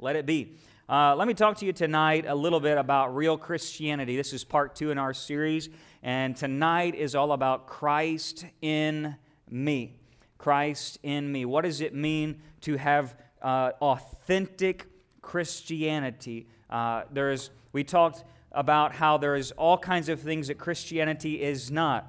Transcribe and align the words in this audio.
let 0.00 0.14
it 0.14 0.26
be. 0.26 0.54
Uh, 0.88 1.14
let 1.16 1.26
me 1.26 1.34
talk 1.34 1.56
to 1.58 1.66
you 1.66 1.72
tonight 1.72 2.24
a 2.26 2.34
little 2.34 2.60
bit 2.60 2.78
about 2.78 3.16
real 3.16 3.36
Christianity. 3.36 4.16
This 4.16 4.32
is 4.32 4.44
part 4.44 4.76
two 4.76 4.92
in 4.92 4.98
our 4.98 5.12
series, 5.12 5.68
and 6.04 6.36
tonight 6.36 6.94
is 6.94 7.16
all 7.16 7.32
about 7.32 7.66
Christ 7.66 8.46
in 8.62 9.16
me. 9.50 9.96
Christ 10.38 10.98
in 11.02 11.32
me. 11.32 11.44
What 11.44 11.64
does 11.64 11.80
it 11.80 11.94
mean 11.94 12.40
to 12.60 12.76
have 12.76 13.16
uh, 13.42 13.72
authentic 13.80 14.86
Christianity? 15.20 16.46
Uh, 16.70 17.02
there's, 17.10 17.50
we 17.72 17.82
talked 17.82 18.22
about 18.52 18.94
how 18.94 19.18
there 19.18 19.34
is 19.34 19.50
all 19.52 19.76
kinds 19.76 20.08
of 20.08 20.20
things 20.20 20.46
that 20.46 20.58
Christianity 20.58 21.42
is 21.42 21.72
not. 21.72 22.08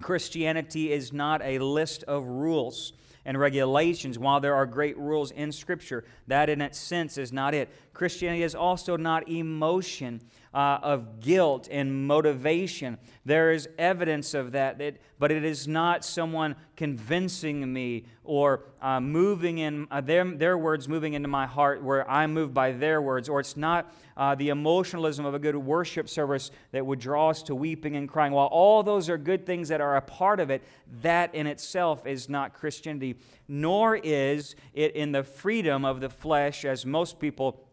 Christianity 0.00 0.92
is 0.92 1.12
not 1.12 1.42
a 1.42 1.58
list 1.58 2.04
of 2.04 2.24
rules 2.24 2.92
and 3.26 3.38
regulations, 3.38 4.18
while 4.18 4.40
there 4.40 4.54
are 4.54 4.64
great 4.64 4.96
rules 4.96 5.32
in 5.32 5.52
Scripture. 5.52 6.04
That, 6.28 6.48
in 6.48 6.62
its 6.62 6.78
sense, 6.78 7.18
is 7.18 7.32
not 7.32 7.52
it. 7.52 7.68
Christianity 7.92 8.44
is 8.44 8.54
also 8.54 8.96
not 8.96 9.28
emotion 9.28 10.22
uh, 10.56 10.78
of 10.82 11.20
guilt 11.20 11.68
and 11.70 12.06
motivation. 12.06 12.96
There 13.26 13.52
is 13.52 13.68
evidence 13.76 14.32
of 14.32 14.52
that, 14.52 14.78
that 14.78 14.96
but 15.18 15.30
it 15.30 15.44
is 15.44 15.68
not 15.68 16.02
someone 16.02 16.56
convincing 16.76 17.70
me 17.70 18.06
or 18.24 18.64
uh, 18.80 18.98
moving 18.98 19.58
in 19.58 19.86
uh, 19.90 20.00
their, 20.00 20.24
their 20.24 20.56
words 20.56 20.88
moving 20.88 21.12
into 21.12 21.28
my 21.28 21.46
heart 21.46 21.82
where 21.82 22.10
I'm 22.10 22.32
moved 22.32 22.54
by 22.54 22.72
their 22.72 23.02
words, 23.02 23.28
or 23.28 23.38
it's 23.38 23.54
not 23.54 23.92
uh, 24.16 24.34
the 24.34 24.48
emotionalism 24.48 25.26
of 25.26 25.34
a 25.34 25.38
good 25.38 25.56
worship 25.56 26.08
service 26.08 26.50
that 26.72 26.86
would 26.86 27.00
draw 27.00 27.28
us 27.28 27.42
to 27.44 27.54
weeping 27.54 27.94
and 27.94 28.08
crying. 28.08 28.32
While 28.32 28.46
all 28.46 28.82
those 28.82 29.10
are 29.10 29.18
good 29.18 29.44
things 29.44 29.68
that 29.68 29.82
are 29.82 29.96
a 29.96 30.02
part 30.02 30.40
of 30.40 30.48
it, 30.48 30.62
that 31.02 31.34
in 31.34 31.46
itself 31.46 32.06
is 32.06 32.30
not 32.30 32.54
Christianity, 32.54 33.16
nor 33.46 33.94
is 33.94 34.56
it 34.72 34.96
in 34.96 35.12
the 35.12 35.22
freedom 35.22 35.84
of 35.84 36.00
the 36.00 36.08
flesh, 36.08 36.64
as 36.64 36.86
most 36.86 37.18
people 37.18 37.65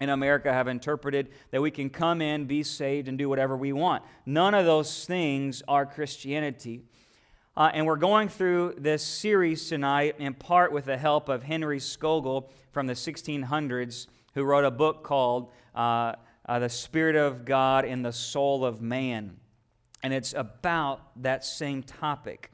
in 0.00 0.10
America 0.10 0.52
have 0.52 0.68
interpreted 0.68 1.28
that 1.50 1.60
we 1.60 1.70
can 1.70 1.90
come 1.90 2.22
in, 2.22 2.44
be 2.44 2.62
saved, 2.62 3.08
and 3.08 3.18
do 3.18 3.28
whatever 3.28 3.56
we 3.56 3.72
want. 3.72 4.02
None 4.24 4.54
of 4.54 4.64
those 4.64 5.04
things 5.04 5.62
are 5.66 5.84
Christianity. 5.84 6.82
Uh, 7.56 7.70
and 7.74 7.84
we're 7.84 7.96
going 7.96 8.28
through 8.28 8.76
this 8.78 9.02
series 9.02 9.68
tonight 9.68 10.14
in 10.20 10.34
part 10.34 10.70
with 10.70 10.84
the 10.84 10.96
help 10.96 11.28
of 11.28 11.42
Henry 11.42 11.80
Scougal 11.80 12.48
from 12.70 12.86
the 12.86 12.92
1600s, 12.92 14.06
who 14.34 14.44
wrote 14.44 14.64
a 14.64 14.70
book 14.70 15.02
called 15.02 15.50
uh, 15.74 16.12
uh, 16.46 16.60
The 16.60 16.68
Spirit 16.68 17.16
of 17.16 17.44
God 17.44 17.84
in 17.84 18.02
the 18.02 18.12
Soul 18.12 18.64
of 18.64 18.80
Man. 18.80 19.38
And 20.04 20.14
it's 20.14 20.32
about 20.32 21.20
that 21.22 21.44
same 21.44 21.82
topic. 21.82 22.52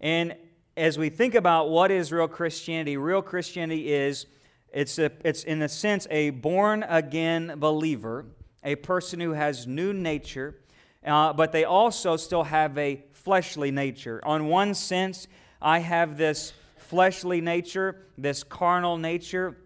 And 0.00 0.34
as 0.76 0.98
we 0.98 1.10
think 1.10 1.36
about 1.36 1.70
what 1.70 1.92
is 1.92 2.10
real 2.10 2.26
Christianity, 2.26 2.96
real 2.96 3.22
Christianity 3.22 3.92
is 3.92 4.26
it's, 4.72 4.98
a, 4.98 5.10
it's 5.24 5.44
in 5.44 5.62
a 5.62 5.68
sense 5.68 6.06
a 6.10 6.30
born 6.30 6.84
again 6.88 7.54
believer, 7.56 8.26
a 8.62 8.76
person 8.76 9.20
who 9.20 9.32
has 9.32 9.66
new 9.66 9.92
nature, 9.92 10.60
uh, 11.04 11.32
but 11.32 11.52
they 11.52 11.64
also 11.64 12.16
still 12.16 12.44
have 12.44 12.76
a 12.76 13.04
fleshly 13.12 13.70
nature. 13.70 14.20
On 14.24 14.48
one 14.48 14.74
sense, 14.74 15.28
I 15.62 15.78
have 15.78 16.16
this 16.16 16.52
fleshly 16.76 17.40
nature, 17.40 18.06
this 18.18 18.42
carnal 18.42 18.96
nature, 18.98 19.56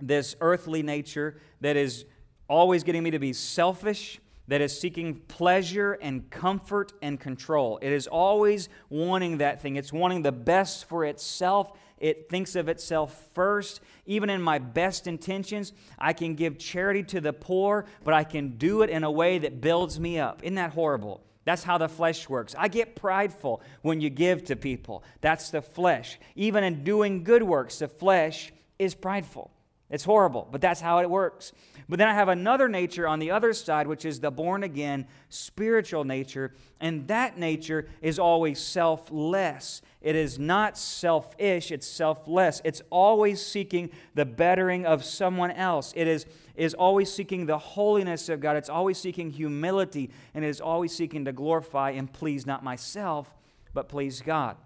this 0.00 0.36
earthly 0.40 0.82
nature 0.82 1.40
that 1.60 1.76
is 1.76 2.04
always 2.48 2.82
getting 2.82 3.02
me 3.02 3.10
to 3.12 3.18
be 3.18 3.32
selfish, 3.32 4.20
that 4.48 4.60
is 4.60 4.78
seeking 4.78 5.14
pleasure 5.28 5.94
and 5.94 6.28
comfort 6.30 6.92
and 7.00 7.18
control. 7.18 7.78
It 7.80 7.92
is 7.92 8.06
always 8.06 8.68
wanting 8.90 9.38
that 9.38 9.62
thing. 9.62 9.76
It's 9.76 9.92
wanting 9.92 10.22
the 10.22 10.32
best 10.32 10.88
for 10.88 11.04
itself 11.04 11.72
it 12.02 12.28
thinks 12.28 12.56
of 12.56 12.68
itself 12.68 13.28
first. 13.32 13.80
Even 14.04 14.28
in 14.28 14.42
my 14.42 14.58
best 14.58 15.06
intentions, 15.06 15.72
I 15.98 16.12
can 16.12 16.34
give 16.34 16.58
charity 16.58 17.04
to 17.04 17.20
the 17.20 17.32
poor, 17.32 17.86
but 18.04 18.12
I 18.12 18.24
can 18.24 18.58
do 18.58 18.82
it 18.82 18.90
in 18.90 19.04
a 19.04 19.10
way 19.10 19.38
that 19.38 19.60
builds 19.60 19.98
me 19.98 20.18
up. 20.18 20.42
Isn't 20.42 20.56
that 20.56 20.72
horrible? 20.72 21.22
That's 21.44 21.62
how 21.62 21.78
the 21.78 21.88
flesh 21.88 22.28
works. 22.28 22.54
I 22.58 22.68
get 22.68 22.96
prideful 22.96 23.62
when 23.82 24.00
you 24.00 24.10
give 24.10 24.44
to 24.44 24.56
people. 24.56 25.04
That's 25.20 25.50
the 25.50 25.62
flesh. 25.62 26.18
Even 26.34 26.64
in 26.64 26.82
doing 26.84 27.22
good 27.22 27.44
works, 27.44 27.78
the 27.78 27.88
flesh 27.88 28.52
is 28.78 28.94
prideful. 28.94 29.52
It's 29.88 30.04
horrible, 30.04 30.48
but 30.50 30.60
that's 30.60 30.80
how 30.80 31.00
it 31.00 31.10
works. 31.10 31.52
But 31.88 31.98
then 31.98 32.08
I 32.08 32.14
have 32.14 32.28
another 32.28 32.68
nature 32.68 33.06
on 33.06 33.18
the 33.18 33.30
other 33.30 33.52
side, 33.52 33.86
which 33.86 34.06
is 34.06 34.20
the 34.20 34.30
born 34.30 34.62
again 34.62 35.06
spiritual 35.28 36.04
nature. 36.04 36.54
And 36.80 37.06
that 37.08 37.38
nature 37.38 37.88
is 38.00 38.18
always 38.18 38.58
selfless. 38.58 39.82
It 40.02 40.16
is 40.16 40.38
not 40.38 40.76
selfish, 40.76 41.70
it's 41.70 41.86
selfless. 41.86 42.60
It's 42.64 42.82
always 42.90 43.44
seeking 43.44 43.90
the 44.14 44.24
bettering 44.24 44.84
of 44.84 45.04
someone 45.04 45.52
else. 45.52 45.92
It 45.96 46.08
is, 46.08 46.26
is 46.56 46.74
always 46.74 47.12
seeking 47.12 47.46
the 47.46 47.58
holiness 47.58 48.28
of 48.28 48.40
God. 48.40 48.56
It's 48.56 48.68
always 48.68 48.98
seeking 48.98 49.30
humility. 49.30 50.10
And 50.34 50.44
it 50.44 50.48
is 50.48 50.60
always 50.60 50.94
seeking 50.94 51.24
to 51.26 51.32
glorify 51.32 51.90
and 51.90 52.12
please 52.12 52.46
not 52.46 52.64
myself, 52.64 53.32
but 53.72 53.88
please 53.88 54.20
God. 54.20 54.56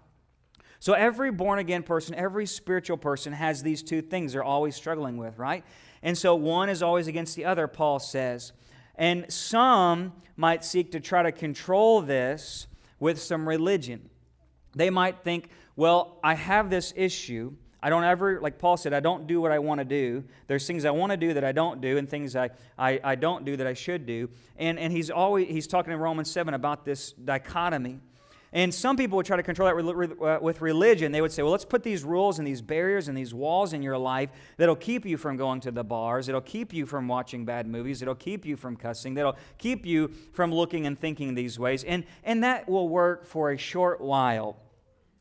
So 0.79 0.93
every 0.93 1.31
born 1.31 1.59
again 1.59 1.83
person, 1.83 2.15
every 2.15 2.45
spiritual 2.45 2.97
person 2.97 3.33
has 3.33 3.63
these 3.63 3.83
two 3.83 4.01
things 4.01 4.33
they're 4.33 4.43
always 4.43 4.75
struggling 4.75 5.17
with, 5.17 5.37
right? 5.37 5.63
And 6.01 6.17
so 6.17 6.35
one 6.35 6.69
is 6.69 6.83
always 6.83 7.07
against 7.07 7.35
the 7.35 7.45
other, 7.45 7.67
Paul 7.67 7.99
says. 7.99 8.53
And 8.95 9.31
some 9.31 10.13
might 10.35 10.63
seek 10.63 10.91
to 10.91 10.99
try 10.99 11.23
to 11.23 11.31
control 11.31 12.01
this 12.01 12.67
with 12.99 13.21
some 13.21 13.47
religion. 13.47 14.09
They 14.75 14.89
might 14.89 15.23
think, 15.23 15.49
well, 15.75 16.17
I 16.23 16.35
have 16.35 16.69
this 16.69 16.93
issue. 16.95 17.53
I 17.81 17.89
don't 17.89 18.03
ever, 18.03 18.41
like 18.41 18.57
Paul 18.57 18.77
said, 18.77 18.93
I 18.93 18.99
don't 18.99 19.27
do 19.27 19.39
what 19.39 19.51
I 19.51 19.59
want 19.59 19.79
to 19.79 19.85
do. 19.85 20.23
There's 20.47 20.65
things 20.65 20.83
I 20.83 20.91
want 20.91 21.11
to 21.11 21.17
do 21.17 21.33
that 21.33 21.43
I 21.43 21.51
don't 21.51 21.79
do, 21.79 21.97
and 21.97 22.09
things 22.09 22.35
I, 22.35 22.49
I, 22.77 22.99
I 23.03 23.15
don't 23.15 23.45
do 23.45 23.55
that 23.57 23.67
I 23.67 23.73
should 23.73 24.05
do. 24.05 24.29
And, 24.57 24.79
and 24.79 24.91
he's 24.91 25.09
always 25.09 25.47
he's 25.47 25.67
talking 25.67 25.93
in 25.93 25.99
Romans 25.99 26.31
7 26.31 26.53
about 26.53 26.85
this 26.85 27.11
dichotomy. 27.11 27.99
And 28.53 28.73
some 28.73 28.95
people 28.95 29.17
would 29.17 29.25
try 29.25 29.35
to 29.35 29.43
control 29.43 29.67
that 29.67 30.21
uh, 30.21 30.39
with 30.41 30.61
religion. 30.61 31.11
They 31.11 31.21
would 31.21 31.31
say, 31.31 31.43
well, 31.43 31.51
let's 31.51 31.65
put 31.65 31.83
these 31.83 32.03
rules 32.03 32.39
and 32.39 32.47
these 32.47 32.61
barriers 32.61 33.09
and 33.09 33.17
these 33.17 33.33
walls 33.33 33.73
in 33.73 33.81
your 33.81 33.97
life 33.97 34.31
that'll 34.55 34.75
keep 34.75 35.05
you 35.05 35.17
from 35.17 35.35
going 35.35 35.59
to 35.61 35.71
the 35.71 35.83
bars, 35.83 36.29
it'll 36.29 36.41
keep 36.41 36.73
you 36.73 36.85
from 36.85 37.07
watching 37.07 37.45
bad 37.45 37.67
movies, 37.67 38.01
it'll 38.01 38.15
keep 38.15 38.45
you 38.45 38.55
from 38.55 38.77
cussing, 38.77 39.15
that'll 39.15 39.37
keep 39.57 39.85
you 39.85 40.09
from 40.31 40.53
looking 40.53 40.87
and 40.87 40.99
thinking 40.99 41.35
these 41.35 41.59
ways. 41.59 41.83
And, 41.83 42.05
and 42.23 42.43
that 42.43 42.69
will 42.69 42.87
work 42.87 43.25
for 43.25 43.51
a 43.51 43.57
short 43.57 43.99
while 43.99 44.57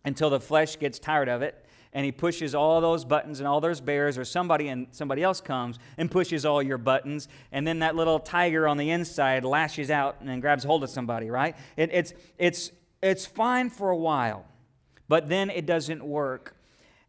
until 0.04 0.31
the 0.31 0.41
flesh 0.41 0.78
gets 0.78 0.98
tired 0.98 1.28
of 1.28 1.42
it 1.42 1.62
and 1.92 2.04
he 2.04 2.12
pushes 2.12 2.54
all 2.54 2.81
those 2.81 3.06
buttons 3.06 3.41
and 3.41 3.48
all 3.48 3.60
those 3.60 3.81
bears 3.81 4.19
or 4.19 4.25
somebody 4.25 4.69
and 4.69 4.86
somebody 4.91 5.22
else 5.22 5.41
comes 5.41 5.78
and 5.97 6.10
pushes 6.10 6.44
all 6.44 6.62
your 6.62 6.78
buttons 6.78 7.26
and 7.53 7.66
then 7.66 7.78
that 7.78 7.97
little 7.97 8.20
tiger 8.20 8.69
on 8.69 8.76
the 8.76 8.91
inside 8.91 9.44
lashes 9.44 9.91
out 9.91 10.16
and 10.20 10.42
grabs 10.42 10.62
hold 10.62 10.84
of 10.84 10.91
somebody 10.91 11.31
right 11.31 11.56
it, 11.76 11.91
it's 11.92 12.12
it's 12.38 12.70
it's 13.02 13.26
fine 13.26 13.70
for 13.70 13.90
a 13.90 13.96
while, 13.96 14.46
but 15.08 15.28
then 15.28 15.50
it 15.50 15.66
doesn't 15.66 16.04
work. 16.04 16.56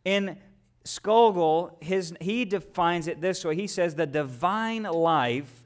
In 0.05 0.37
Scougal, 0.83 1.81
his, 1.83 2.13
he 2.21 2.45
defines 2.45 3.07
it 3.07 3.21
this 3.21 3.43
way. 3.43 3.55
He 3.55 3.67
says 3.67 3.95
the 3.95 4.05
divine 4.05 4.83
life 4.83 5.65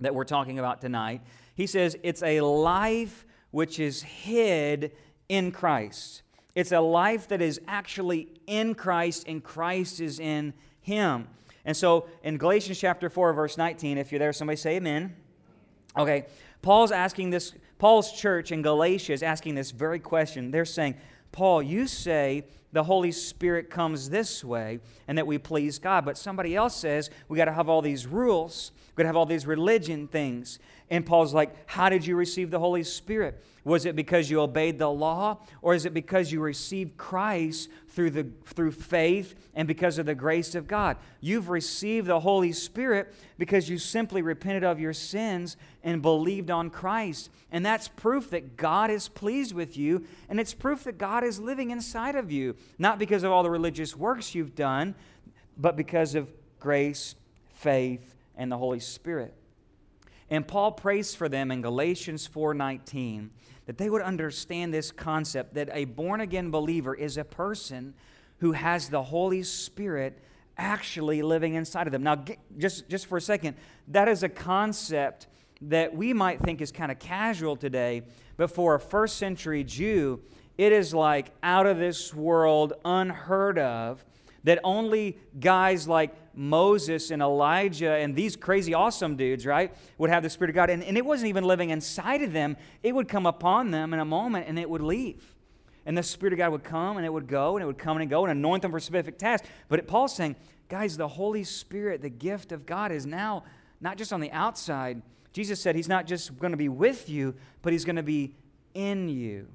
that 0.00 0.14
we're 0.14 0.24
talking 0.24 0.58
about 0.58 0.80
tonight, 0.80 1.22
he 1.54 1.66
says 1.66 1.96
it's 2.02 2.22
a 2.22 2.40
life 2.40 3.26
which 3.50 3.78
is 3.78 4.02
hid 4.02 4.92
in 5.28 5.50
Christ. 5.52 6.22
It's 6.54 6.72
a 6.72 6.80
life 6.80 7.28
that 7.28 7.42
is 7.42 7.60
actually 7.68 8.28
in 8.46 8.74
Christ 8.74 9.24
and 9.26 9.42
Christ 9.42 10.00
is 10.00 10.18
in 10.18 10.54
him. 10.80 11.28
And 11.64 11.76
so 11.76 12.06
in 12.22 12.38
Galatians 12.38 12.78
chapter 12.78 13.10
4, 13.10 13.32
verse 13.32 13.58
19, 13.58 13.98
if 13.98 14.10
you're 14.10 14.18
there, 14.18 14.32
somebody 14.32 14.56
say 14.56 14.76
amen. 14.76 15.14
Okay, 15.96 16.26
Paul's 16.62 16.92
asking 16.92 17.30
this 17.30 17.52
Paul's 17.78 18.12
church 18.12 18.52
in 18.52 18.62
Galatia 18.62 19.12
is 19.12 19.22
asking 19.22 19.54
this 19.54 19.70
very 19.70 20.00
question. 20.00 20.50
They're 20.50 20.64
saying, 20.64 20.96
Paul, 21.32 21.62
you 21.62 21.86
say 21.86 22.44
the 22.72 22.82
Holy 22.82 23.12
Spirit 23.12 23.70
comes 23.70 24.10
this 24.10 24.44
way 24.44 24.80
and 25.06 25.16
that 25.16 25.26
we 25.26 25.38
please 25.38 25.78
God, 25.78 26.04
but 26.04 26.18
somebody 26.18 26.54
else 26.54 26.76
says 26.76 27.10
we 27.28 27.36
got 27.36 27.46
to 27.46 27.52
have 27.52 27.68
all 27.68 27.80
these 27.80 28.06
rules, 28.06 28.72
we 28.94 29.02
got 29.02 29.04
to 29.04 29.08
have 29.08 29.16
all 29.16 29.26
these 29.26 29.46
religion 29.46 30.08
things. 30.08 30.58
And 30.90 31.04
Paul's 31.04 31.34
like, 31.34 31.54
How 31.66 31.88
did 31.88 32.06
you 32.06 32.16
receive 32.16 32.50
the 32.50 32.58
Holy 32.58 32.82
Spirit? 32.82 33.42
Was 33.64 33.84
it 33.84 33.94
because 33.94 34.30
you 34.30 34.40
obeyed 34.40 34.78
the 34.78 34.90
law, 34.90 35.38
or 35.60 35.74
is 35.74 35.84
it 35.84 35.92
because 35.92 36.32
you 36.32 36.40
received 36.40 36.96
Christ 36.96 37.68
through, 37.90 38.10
the, 38.10 38.26
through 38.46 38.72
faith 38.72 39.34
and 39.54 39.68
because 39.68 39.98
of 39.98 40.06
the 40.06 40.14
grace 40.14 40.54
of 40.54 40.66
God? 40.66 40.96
You've 41.20 41.50
received 41.50 42.06
the 42.06 42.20
Holy 42.20 42.52
Spirit 42.52 43.14
because 43.36 43.68
you 43.68 43.76
simply 43.76 44.22
repented 44.22 44.64
of 44.64 44.80
your 44.80 44.94
sins 44.94 45.58
and 45.82 46.00
believed 46.00 46.50
on 46.50 46.70
Christ. 46.70 47.28
And 47.52 47.64
that's 47.66 47.88
proof 47.88 48.30
that 48.30 48.56
God 48.56 48.90
is 48.90 49.08
pleased 49.08 49.54
with 49.54 49.76
you, 49.76 50.06
and 50.30 50.40
it's 50.40 50.54
proof 50.54 50.84
that 50.84 50.96
God 50.96 51.22
is 51.22 51.38
living 51.38 51.70
inside 51.70 52.14
of 52.14 52.32
you, 52.32 52.56
not 52.78 52.98
because 52.98 53.22
of 53.22 53.32
all 53.32 53.42
the 53.42 53.50
religious 53.50 53.94
works 53.94 54.34
you've 54.34 54.54
done, 54.54 54.94
but 55.58 55.76
because 55.76 56.14
of 56.14 56.32
grace, 56.58 57.16
faith, 57.52 58.14
and 58.34 58.50
the 58.50 58.56
Holy 58.56 58.80
Spirit. 58.80 59.34
And 60.30 60.46
Paul 60.46 60.72
prays 60.72 61.14
for 61.14 61.28
them 61.28 61.50
in 61.50 61.62
Galatians 61.62 62.26
4:19 62.26 63.30
that 63.66 63.78
they 63.78 63.90
would 63.90 64.02
understand 64.02 64.72
this 64.72 64.90
concept 64.90 65.54
that 65.54 65.68
a 65.72 65.84
born 65.84 66.20
again 66.20 66.50
believer 66.50 66.94
is 66.94 67.16
a 67.16 67.24
person 67.24 67.94
who 68.38 68.52
has 68.52 68.88
the 68.88 69.02
Holy 69.02 69.42
Spirit 69.42 70.18
actually 70.56 71.22
living 71.22 71.54
inside 71.54 71.86
of 71.86 71.92
them. 71.92 72.02
Now, 72.02 72.24
just, 72.56 72.88
just 72.88 73.06
for 73.06 73.18
a 73.18 73.20
second, 73.20 73.56
that 73.88 74.08
is 74.08 74.22
a 74.22 74.28
concept 74.28 75.28
that 75.60 75.94
we 75.94 76.12
might 76.12 76.40
think 76.40 76.60
is 76.60 76.72
kind 76.72 76.90
of 76.90 76.98
casual 76.98 77.56
today, 77.56 78.02
but 78.36 78.50
for 78.50 78.74
a 78.74 78.80
first 78.80 79.16
century 79.16 79.64
Jew, 79.64 80.20
it 80.56 80.72
is 80.72 80.94
like 80.94 81.30
out 81.42 81.66
of 81.66 81.78
this 81.78 82.14
world, 82.14 82.72
unheard 82.84 83.58
of, 83.58 84.04
that 84.44 84.60
only 84.64 85.18
guys 85.38 85.86
like 85.86 86.14
Moses 86.38 87.10
and 87.10 87.20
Elijah 87.20 87.94
and 87.94 88.14
these 88.14 88.36
crazy 88.36 88.72
awesome 88.72 89.16
dudes, 89.16 89.44
right, 89.44 89.74
would 89.98 90.08
have 90.08 90.22
the 90.22 90.30
Spirit 90.30 90.50
of 90.50 90.54
God. 90.54 90.70
And, 90.70 90.84
and 90.84 90.96
it 90.96 91.04
wasn't 91.04 91.30
even 91.30 91.42
living 91.42 91.70
inside 91.70 92.22
of 92.22 92.32
them, 92.32 92.56
it 92.84 92.94
would 92.94 93.08
come 93.08 93.26
upon 93.26 93.72
them 93.72 93.92
in 93.92 93.98
a 93.98 94.04
moment 94.04 94.46
and 94.46 94.56
it 94.56 94.70
would 94.70 94.80
leave. 94.80 95.34
And 95.84 95.98
the 95.98 96.02
Spirit 96.02 96.34
of 96.34 96.38
God 96.38 96.52
would 96.52 96.62
come 96.62 96.96
and 96.96 97.04
it 97.04 97.12
would 97.12 97.26
go 97.26 97.56
and 97.56 97.62
it 97.64 97.66
would 97.66 97.78
come 97.78 97.96
and 97.96 98.08
go 98.08 98.24
and 98.24 98.30
anoint 98.30 98.62
them 98.62 98.70
for 98.70 98.78
specific 98.78 99.18
tasks. 99.18 99.48
But 99.68 99.84
Paul's 99.88 100.14
saying, 100.14 100.36
guys, 100.68 100.96
the 100.96 101.08
Holy 101.08 101.42
Spirit, 101.42 102.02
the 102.02 102.08
gift 102.08 102.52
of 102.52 102.66
God, 102.66 102.92
is 102.92 103.04
now 103.04 103.42
not 103.80 103.96
just 103.96 104.12
on 104.12 104.20
the 104.20 104.30
outside. 104.30 105.02
Jesus 105.32 105.60
said 105.60 105.74
he's 105.74 105.88
not 105.88 106.06
just 106.06 106.38
going 106.38 106.52
to 106.52 106.56
be 106.56 106.68
with 106.68 107.08
you, 107.08 107.34
but 107.62 107.72
he's 107.72 107.84
going 107.84 107.96
to 107.96 108.02
be 108.04 108.36
in 108.74 109.08
you. 109.08 109.48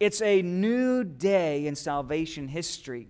It's 0.00 0.22
a 0.22 0.40
new 0.40 1.04
day 1.04 1.66
in 1.66 1.74
salvation 1.74 2.48
history, 2.48 3.08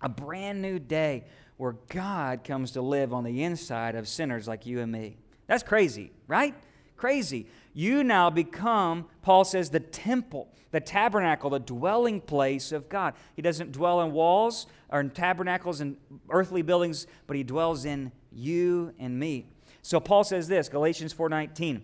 a 0.00 0.08
brand 0.08 0.60
new 0.60 0.80
day 0.80 1.24
where 1.56 1.76
God 1.88 2.44
comes 2.44 2.72
to 2.72 2.82
live 2.82 3.12
on 3.12 3.24
the 3.24 3.42
inside 3.42 3.94
of 3.94 4.08
sinners 4.08 4.48
like 4.48 4.66
you 4.66 4.80
and 4.80 4.90
me. 4.90 5.16
That's 5.46 5.62
crazy, 5.62 6.12
right? 6.26 6.54
Crazy. 6.96 7.46
You 7.74 8.04
now 8.04 8.30
become, 8.30 9.06
Paul 9.22 9.44
says, 9.44 9.70
the 9.70 9.80
temple, 9.80 10.48
the 10.70 10.80
tabernacle, 10.80 11.50
the 11.50 11.58
dwelling 11.58 12.20
place 12.20 12.72
of 12.72 12.88
God. 12.88 13.14
He 13.34 13.42
doesn't 13.42 13.72
dwell 13.72 14.00
in 14.02 14.12
walls 14.12 14.66
or 14.88 15.00
in 15.00 15.10
tabernacles 15.10 15.80
and 15.80 15.96
earthly 16.30 16.62
buildings, 16.62 17.06
but 17.26 17.36
he 17.36 17.42
dwells 17.42 17.84
in 17.84 18.12
you 18.30 18.94
and 18.98 19.18
me. 19.18 19.46
So 19.82 20.00
Paul 20.00 20.24
says 20.24 20.48
this, 20.48 20.68
Galatians 20.68 21.12
4:19, 21.12 21.82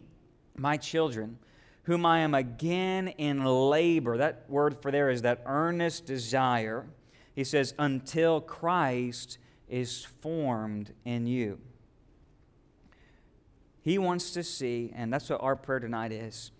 "My 0.56 0.76
children, 0.76 1.38
whom 1.84 2.06
I 2.06 2.20
am 2.20 2.34
again 2.34 3.08
in 3.08 3.44
labor." 3.44 4.16
That 4.16 4.44
word 4.48 4.76
for 4.80 4.90
there 4.90 5.10
is 5.10 5.22
that 5.22 5.42
earnest 5.46 6.06
desire. 6.06 6.86
He 7.34 7.44
says, 7.44 7.74
"Until 7.78 8.40
Christ 8.40 9.38
is 9.68 10.04
formed 10.04 10.92
in 11.04 11.26
you. 11.26 11.58
He 13.82 13.98
wants 13.98 14.32
to 14.32 14.42
see, 14.42 14.92
and 14.94 15.12
that's 15.12 15.30
what 15.30 15.42
our 15.42 15.56
prayer 15.56 15.80
tonight 15.80 16.12
is, 16.12 16.50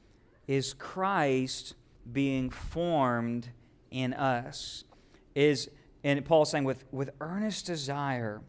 is 0.47 0.73
Christ 0.73 1.75
being 2.11 2.51
formed 2.51 3.51
in 3.91 4.15
us. 4.15 4.85
Is 5.35 5.69
and 6.05 6.25
Paul's 6.25 6.51
saying 6.51 6.65
with, 6.65 6.85
with 6.93 7.11
earnest 7.21 7.67
desire 7.67 8.41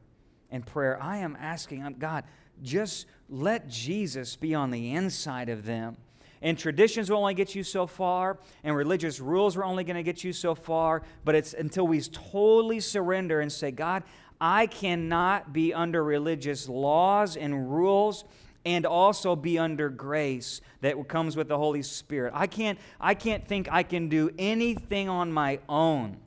and 0.52 0.66
prayer, 0.66 1.02
I 1.02 1.18
am 1.18 1.38
asking 1.40 1.96
God, 2.00 2.24
just 2.62 3.06
let 3.30 3.68
Jesus 3.68 4.36
be 4.36 4.54
on 4.54 4.72
the 4.72 4.94
inside 4.94 5.50
of 5.50 5.66
them. 5.66 5.98
And 6.42 6.58
traditions 6.58 7.10
will 7.10 7.18
only 7.18 7.34
get 7.34 7.54
you 7.54 7.64
so 7.64 7.86
far, 7.86 8.40
and 8.64 8.74
religious 8.74 9.20
rules 9.20 9.58
are 9.58 9.64
only 9.66 9.84
going 9.84 9.98
to 9.98 10.04
get 10.04 10.24
you 10.24 10.32
so 10.32 10.56
far. 10.56 11.02
But 11.26 11.36
it's 11.36 11.54
until 11.54 11.86
we 11.86 12.00
totally 12.02 12.80
surrender 12.80 13.42
and 13.42 13.52
say, 13.52 13.72
God, 13.72 14.04
I 14.42 14.68
cannot 14.68 15.52
be 15.52 15.74
under 15.74 16.04
religious 16.04 16.70
laws 16.70 17.36
and 17.36 17.72
rules 17.72 18.24
and 18.66 18.86
also 18.86 19.36
be 19.36 19.58
under 19.58 19.90
grace 19.90 20.62
that 20.82 21.08
comes 21.08 21.36
with 21.36 21.48
the 21.48 21.58
Holy 21.58 21.82
Spirit. 21.82 22.34
I 22.36 22.48
can't, 22.48 22.80
I 23.00 23.14
can't 23.16 23.48
think 23.48 23.68
I 23.72 23.84
can 23.84 24.10
do 24.10 24.32
anything 24.38 25.10
on 25.10 25.32
my 25.32 25.60
own. 25.68 26.18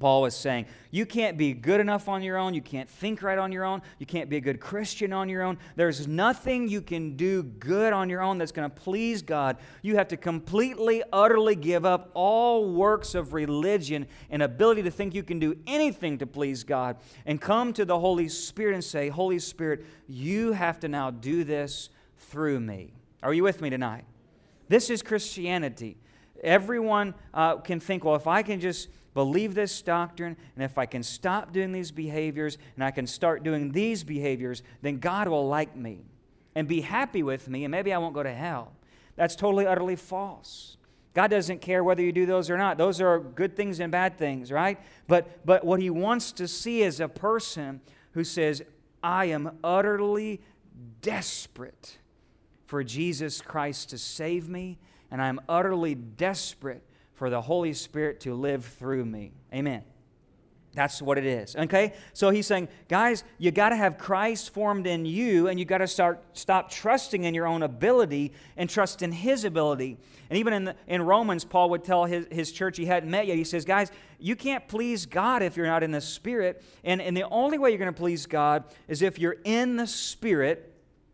Paul 0.00 0.22
was 0.22 0.34
saying, 0.34 0.66
You 0.90 1.06
can't 1.06 1.38
be 1.38 1.52
good 1.52 1.78
enough 1.78 2.08
on 2.08 2.22
your 2.22 2.36
own. 2.36 2.54
You 2.54 2.62
can't 2.62 2.88
think 2.88 3.22
right 3.22 3.38
on 3.38 3.52
your 3.52 3.64
own. 3.64 3.82
You 3.98 4.06
can't 4.06 4.28
be 4.28 4.36
a 4.36 4.40
good 4.40 4.58
Christian 4.58 5.12
on 5.12 5.28
your 5.28 5.42
own. 5.42 5.58
There's 5.76 6.08
nothing 6.08 6.68
you 6.68 6.80
can 6.80 7.16
do 7.16 7.42
good 7.42 7.92
on 7.92 8.08
your 8.08 8.20
own 8.20 8.38
that's 8.38 8.52
going 8.52 8.68
to 8.68 8.74
please 8.74 9.22
God. 9.22 9.58
You 9.82 9.96
have 9.96 10.08
to 10.08 10.16
completely, 10.16 11.02
utterly 11.12 11.54
give 11.54 11.84
up 11.84 12.10
all 12.14 12.72
works 12.72 13.14
of 13.14 13.32
religion 13.32 14.06
and 14.30 14.42
ability 14.42 14.82
to 14.84 14.90
think 14.90 15.14
you 15.14 15.22
can 15.22 15.38
do 15.38 15.56
anything 15.66 16.18
to 16.18 16.26
please 16.26 16.64
God 16.64 16.96
and 17.26 17.40
come 17.40 17.72
to 17.74 17.84
the 17.84 17.98
Holy 17.98 18.28
Spirit 18.28 18.74
and 18.74 18.82
say, 18.82 19.08
Holy 19.08 19.38
Spirit, 19.38 19.84
you 20.08 20.52
have 20.52 20.80
to 20.80 20.88
now 20.88 21.10
do 21.10 21.44
this 21.44 21.90
through 22.18 22.60
me. 22.60 22.92
Are 23.22 23.34
you 23.34 23.42
with 23.44 23.60
me 23.60 23.70
tonight? 23.70 24.04
This 24.68 24.90
is 24.90 25.02
Christianity. 25.02 25.96
Everyone 26.42 27.14
uh, 27.32 27.56
can 27.58 27.78
think, 27.78 28.04
well, 28.04 28.16
if 28.16 28.26
I 28.26 28.42
can 28.42 28.58
just 28.58 28.88
believe 29.14 29.54
this 29.54 29.82
doctrine, 29.82 30.36
and 30.54 30.64
if 30.64 30.78
I 30.78 30.86
can 30.86 31.02
stop 31.02 31.52
doing 31.52 31.72
these 31.72 31.90
behaviors 31.90 32.58
and 32.76 32.84
I 32.84 32.90
can 32.90 33.06
start 33.06 33.42
doing 33.42 33.72
these 33.72 34.04
behaviors, 34.04 34.62
then 34.80 34.98
God 34.98 35.28
will 35.28 35.48
like 35.48 35.76
me 35.76 36.04
and 36.54 36.68
be 36.68 36.80
happy 36.80 37.22
with 37.22 37.48
me, 37.48 37.64
and 37.64 37.70
maybe 37.70 37.92
I 37.92 37.98
won't 37.98 38.14
go 38.14 38.22
to 38.22 38.32
hell. 38.32 38.72
That's 39.16 39.36
totally, 39.36 39.66
utterly 39.66 39.96
false. 39.96 40.76
God 41.14 41.28
doesn't 41.28 41.60
care 41.60 41.84
whether 41.84 42.02
you 42.02 42.12
do 42.12 42.24
those 42.24 42.48
or 42.48 42.56
not. 42.56 42.78
Those 42.78 43.00
are 43.00 43.20
good 43.20 43.54
things 43.54 43.80
and 43.80 43.92
bad 43.92 44.16
things, 44.16 44.50
right? 44.50 44.78
But, 45.08 45.44
but 45.44 45.64
what 45.64 45.80
He 45.80 45.90
wants 45.90 46.32
to 46.32 46.48
see 46.48 46.82
is 46.82 47.00
a 47.00 47.08
person 47.08 47.80
who 48.12 48.24
says, 48.24 48.62
I 49.02 49.26
am 49.26 49.58
utterly 49.62 50.40
desperate 51.02 51.98
for 52.66 52.82
Jesus 52.82 53.42
Christ 53.42 53.90
to 53.90 53.98
save 53.98 54.48
me, 54.48 54.78
and 55.10 55.20
I'm 55.20 55.40
utterly 55.48 55.94
desperate 55.94 56.82
for 57.22 57.30
the 57.30 57.40
Holy 57.40 57.72
Spirit 57.72 58.18
to 58.18 58.34
live 58.34 58.64
through 58.64 59.04
me. 59.04 59.30
Amen. 59.54 59.84
That's 60.74 61.00
what 61.00 61.18
it 61.18 61.24
is. 61.24 61.54
Okay? 61.54 61.92
So 62.14 62.30
he's 62.30 62.48
saying, 62.48 62.66
guys, 62.88 63.22
you 63.38 63.52
got 63.52 63.68
to 63.68 63.76
have 63.76 63.96
Christ 63.96 64.52
formed 64.52 64.88
in 64.88 65.06
you, 65.06 65.46
and 65.46 65.56
you 65.56 65.64
got 65.64 65.78
to 65.78 65.86
start 65.86 66.20
stop 66.32 66.68
trusting 66.68 67.22
in 67.22 67.32
your 67.32 67.46
own 67.46 67.62
ability 67.62 68.32
and 68.56 68.68
trust 68.68 69.02
in 69.02 69.12
his 69.12 69.44
ability. 69.44 69.98
And 70.30 70.36
even 70.36 70.52
in, 70.52 70.64
the, 70.64 70.76
in 70.88 71.02
Romans, 71.02 71.44
Paul 71.44 71.70
would 71.70 71.84
tell 71.84 72.06
his, 72.06 72.26
his 72.32 72.50
church 72.50 72.76
he 72.76 72.86
hadn't 72.86 73.08
met 73.08 73.28
yet, 73.28 73.36
he 73.36 73.44
says, 73.44 73.64
guys, 73.64 73.92
you 74.18 74.34
can't 74.34 74.66
please 74.66 75.06
God 75.06 75.44
if 75.44 75.56
you're 75.56 75.66
not 75.66 75.84
in 75.84 75.92
the 75.92 76.00
Spirit. 76.00 76.64
And, 76.82 77.00
and 77.00 77.16
the 77.16 77.28
only 77.30 77.56
way 77.56 77.70
you're 77.70 77.78
going 77.78 77.94
to 77.94 77.96
please 77.96 78.26
God 78.26 78.64
is 78.88 79.00
if 79.00 79.20
you're 79.20 79.36
in 79.44 79.76
the 79.76 79.86
Spirit. 79.86 80.71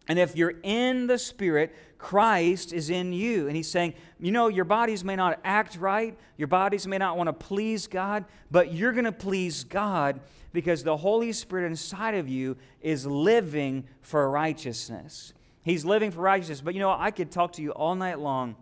And 0.09 0.19
if 0.19 0.35
you're 0.37 0.55
in 0.63 1.07
the 1.07 1.19
Spirit, 1.19 1.75
Christ 1.99 2.73
is 2.73 2.89
in 2.89 3.13
you. 3.13 3.47
And 3.47 3.55
he's 3.55 3.71
saying, 3.71 3.95
you 4.19 4.33
know, 4.33 4.49
your 4.49 4.65
bodies 4.65 5.05
may 5.05 5.17
not 5.17 5.39
act 5.45 5.77
right, 5.77 6.17
your 6.37 6.49
bodies 6.49 6.87
may 6.87 6.99
not 6.99 7.17
want 7.17 7.29
to 7.29 7.33
please 7.33 7.87
God, 7.87 8.25
but 8.51 8.73
you're 8.73 8.93
going 8.93 9.05
to 9.05 9.13
please 9.13 9.65
God 9.65 10.21
because 10.53 10.83
the 10.83 10.97
Holy 10.97 11.33
Spirit 11.33 11.67
inside 11.67 12.15
of 12.15 12.29
you 12.29 12.57
is 12.81 13.05
living 13.05 13.85
for 14.01 14.31
righteousness. 14.31 15.35
He's 15.63 15.85
living 15.85 16.11
for 16.11 16.21
righteousness. 16.21 16.63
But 16.63 16.75
you 16.75 16.81
know, 16.81 16.91
I 16.91 17.11
could 17.11 17.31
talk 17.31 17.53
to 17.55 17.63
you 17.63 17.73
all 17.73 17.95
night 17.95 18.19
long 18.19 18.57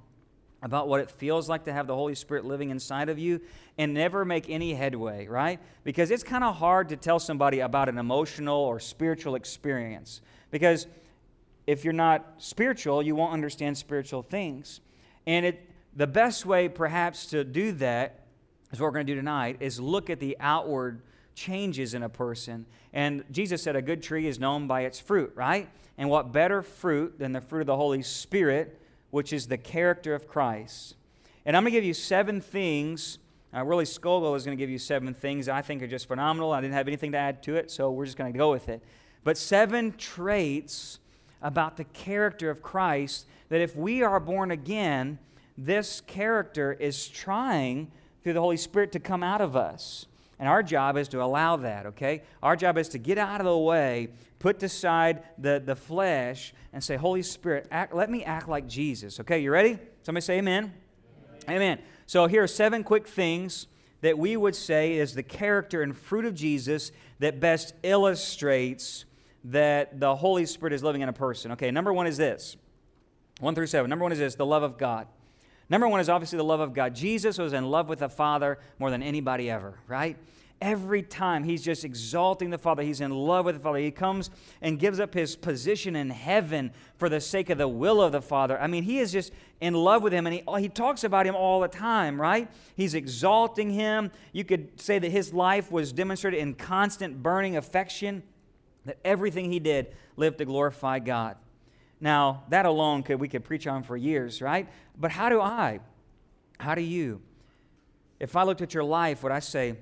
about 0.63 0.89
what 0.89 1.01
it 1.01 1.11
feels 1.11 1.49
like 1.49 1.65
to 1.65 1.73
have 1.73 1.87
the 1.87 1.95
Holy 1.95 2.15
Spirit 2.15 2.45
living 2.45 2.71
inside 2.71 3.09
of 3.09 3.19
you 3.19 3.41
and 3.79 3.95
never 3.95 4.25
make 4.25 4.51
any 4.51 4.75
headway, 4.75 5.29
right? 5.29 5.61
Because 5.85 6.11
it's 6.11 6.25
kind 6.25 6.43
of 6.43 6.57
hard 6.57 6.89
to 6.89 6.97
tell 6.97 7.21
somebody 7.21 7.61
about 7.61 7.89
an 7.89 7.99
emotional 7.99 8.59
or 8.59 8.81
spiritual 8.81 9.37
experience. 9.37 10.23
Because 10.51 10.87
if 11.67 11.85
you're 11.85 11.93
not 11.93 12.35
spiritual, 12.39 13.03
you 13.03 13.15
won't 13.15 13.33
understand 13.33 13.77
spiritual 13.77 14.23
things. 14.23 14.81
And 15.27 15.45
it, 15.47 15.71
the 15.95 16.07
best 16.07 16.47
way, 16.47 16.69
perhaps, 16.69 17.27
to 17.27 17.45
do 17.45 17.73
that 17.73 18.27
is 18.73 18.81
what 18.81 18.87
we're 18.87 18.93
going 18.93 19.07
to 19.07 19.13
do 19.15 19.19
tonight 19.19 19.57
is 19.61 19.81
look 19.81 20.11
at 20.11 20.21
the 20.21 20.37
outward 20.41 21.03
changes 21.35 21.95
in 21.95 22.03
a 22.03 22.09
person. 22.09 22.67
And 22.93 23.25
Jesus 23.31 23.63
said 23.63 23.77
a 23.77 23.83
good 23.83 24.03
tree 24.03 24.27
is 24.27 24.39
known 24.39 24.67
by 24.67 24.83
its 24.83 25.01
fruit, 25.01 25.33
right? 25.35 25.69
And 25.99 26.09
what 26.09 26.33
better 26.33 26.63
fruit 26.63 27.19
than 27.19 27.33
the 27.33 27.41
fruit 27.41 27.63
of 27.63 27.67
the 27.67 27.77
Holy 27.77 28.03
Spirit, 28.03 28.81
which 29.11 29.33
is 29.33 29.49
the 29.49 29.59
character 29.59 30.15
of 30.15 30.29
Christ? 30.29 30.95
And 31.45 31.57
I'm 31.57 31.63
going 31.63 31.73
to 31.73 31.77
give 31.77 31.85
you 31.85 31.95
seven 31.95 32.41
things. 32.41 33.19
Uh, 33.53 33.65
Willie 33.65 33.85
Scougal 33.85 34.37
is 34.37 34.45
going 34.45 34.57
to 34.57 34.61
give 34.61 34.71
you 34.71 34.79
seven 34.79 35.15
things 35.15 35.49
I 35.49 35.63
think 35.63 35.83
are 35.83 35.87
just 35.87 36.09
phenomenal. 36.09 36.53
I 36.53 36.61
didn't 36.61 36.75
have 36.75 36.89
anything 36.89 37.13
to 37.13 37.19
add 37.19 37.43
to 37.45 37.57
it, 37.57 37.71
so 37.71 37.91
we're 37.91 38.05
just 38.05 38.17
going 38.17 38.33
to 38.33 38.37
go 38.37 38.51
with 38.51 38.69
it. 38.69 38.83
But 39.25 39.39
seven 39.39 39.93
traits 39.93 40.99
about 41.47 41.77
the 41.77 41.85
character 41.85 42.51
of 42.51 42.61
Christ 42.61 43.25
that 43.51 43.61
if 43.61 43.77
we 43.77 44.03
are 44.03 44.19
born 44.19 44.51
again, 44.51 45.17
this 45.57 46.01
character 46.01 46.73
is 46.73 47.07
trying 47.07 47.93
through 48.25 48.33
the 48.33 48.41
Holy 48.41 48.57
Spirit 48.57 48.91
to 48.93 48.99
come 48.99 49.23
out 49.23 49.41
of 49.41 49.55
us. 49.55 50.07
And 50.41 50.49
our 50.49 50.61
job 50.65 50.97
is 50.97 51.07
to 51.09 51.23
allow 51.23 51.55
that, 51.59 51.87
okay? 51.87 52.25
Our 52.43 52.57
job 52.57 52.77
is 52.77 52.89
to 52.91 52.99
get 52.99 53.17
out 53.17 53.41
of 53.41 53.47
the 53.47 53.57
way, 53.57 54.09
put 54.41 54.61
aside 54.61 55.23
the, 55.39 55.63
the 55.65 55.77
flesh, 55.77 56.53
and 56.73 56.83
say, 56.83 56.97
Holy 56.97 57.23
Spirit, 57.23 57.69
act, 57.71 57.95
let 57.95 58.11
me 58.11 58.25
act 58.25 58.49
like 58.49 58.67
Jesus. 58.67 59.21
Okay, 59.21 59.39
you 59.39 59.53
ready? 59.53 59.79
Somebody 60.03 60.25
say 60.25 60.39
amen. 60.39 60.75
amen. 61.45 61.57
Amen. 61.57 61.79
So 62.07 62.27
here 62.27 62.43
are 62.43 62.49
seven 62.49 62.83
quick 62.83 63.07
things 63.07 63.69
that 64.01 64.19
we 64.19 64.37
would 64.37 64.57
say 64.57 64.95
is 64.95 65.15
the 65.15 65.23
character 65.23 65.81
and 65.81 65.97
fruit 65.97 66.25
of 66.25 66.35
Jesus 66.35 66.91
that 67.21 67.39
best 67.39 67.73
illustrates 67.85 69.05
that 69.47 70.01
the 70.01 70.17
Holy 70.17 70.47
Spirit 70.47 70.73
is 70.73 70.83
living 70.83 71.03
in 71.03 71.09
a 71.09 71.13
person. 71.13 71.53
Okay, 71.53 71.71
number 71.71 71.93
one 71.93 72.07
is 72.07 72.17
this 72.17 72.57
one 73.41 73.55
through 73.55 73.67
seven. 73.67 73.89
Number 73.89 74.03
one 74.03 74.13
is 74.13 74.19
this 74.19 74.35
the 74.35 74.47
love 74.47 74.63
of 74.63 74.79
God. 74.79 75.07
Number 75.69 75.89
one 75.89 76.01
is 76.01 76.09
obviously 76.09 76.37
the 76.37 76.45
love 76.45 76.61
of 76.61 76.75
God. 76.75 76.95
Jesus 76.95 77.39
was 77.39 77.53
in 77.53 77.65
love 77.71 77.89
with 77.89 77.99
the 77.99 78.09
Father 78.09 78.59
more 78.79 78.91
than 78.91 79.03
anybody 79.03 79.51
ever, 79.51 79.79
right? 79.89 80.17
Every 80.61 81.03
time 81.03 81.45
he's 81.45 81.63
just 81.63 81.85
exalting 81.85 82.49
the 82.49 82.57
Father, 82.57 82.83
he's 82.83 83.03
in 83.03 83.11
love 83.11 83.45
with 83.45 83.57
the 83.57 83.61
Father. 83.61 83.79
He 83.79 83.91
comes 83.91 84.31
and 84.63 84.79
gives 84.79 84.99
up 84.99 85.13
his 85.13 85.37
position 85.37 85.95
in 85.95 86.09
heaven 86.09 86.73
for 86.97 87.09
the 87.09 87.21
sake 87.21 87.51
of 87.51 87.59
the 87.59 87.69
will 87.69 88.01
of 88.01 88.13
the 88.13 88.23
Father. 88.23 88.59
I 88.59 88.67
mean, 88.67 88.85
he 88.85 89.01
is 89.01 89.13
just 89.13 89.33
in 89.61 89.75
love 89.75 90.03
with 90.03 90.15
him, 90.15 90.27
and 90.27 90.35
he, 90.35 90.43
he 90.59 90.69
talks 90.71 91.05
about 91.05 91.27
him 91.27 91.35
all 91.35 91.61
the 91.61 91.69
time, 91.69 92.19
right? 92.19 92.49
He's 92.75 92.95
exalting 92.95 93.71
him. 93.71 94.11
You 94.33 94.45
could 94.45 94.81
say 94.81 94.99
that 94.99 95.11
his 95.11 95.35
life 95.35 95.71
was 95.71 95.93
demonstrated 95.93 96.41
in 96.41 96.55
constant 96.55 97.23
burning 97.23 97.57
affection, 97.57 98.23
that 98.87 98.99
everything 99.05 99.53
he 99.53 99.59
did 99.59 99.95
lived 100.17 100.39
to 100.39 100.45
glorify 100.45 100.99
God. 100.99 101.37
Now, 102.01 102.45
that 102.51 102.67
alone 102.67 103.03
could 103.03 103.21
we 103.21 103.29
could 103.29 103.45
preach 103.45 103.67
on 103.67 103.83
for 103.83 103.97
years, 103.97 104.43
right? 104.43 104.69
But 104.99 105.11
how 105.11 105.29
do 105.29 105.41
I? 105.41 105.81
How 106.59 106.75
do 106.75 106.83
you? 106.83 107.21
If 108.19 108.37
I 108.37 108.45
looked 108.45 108.63
at 108.63 108.75
your 108.75 108.85
life, 108.85 109.23
would 109.23 109.33
I 109.33 109.41
say, 109.41 109.77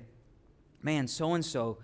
man, 0.81 1.07
so 1.07 1.33
and 1.33 1.43
so, 1.43 1.77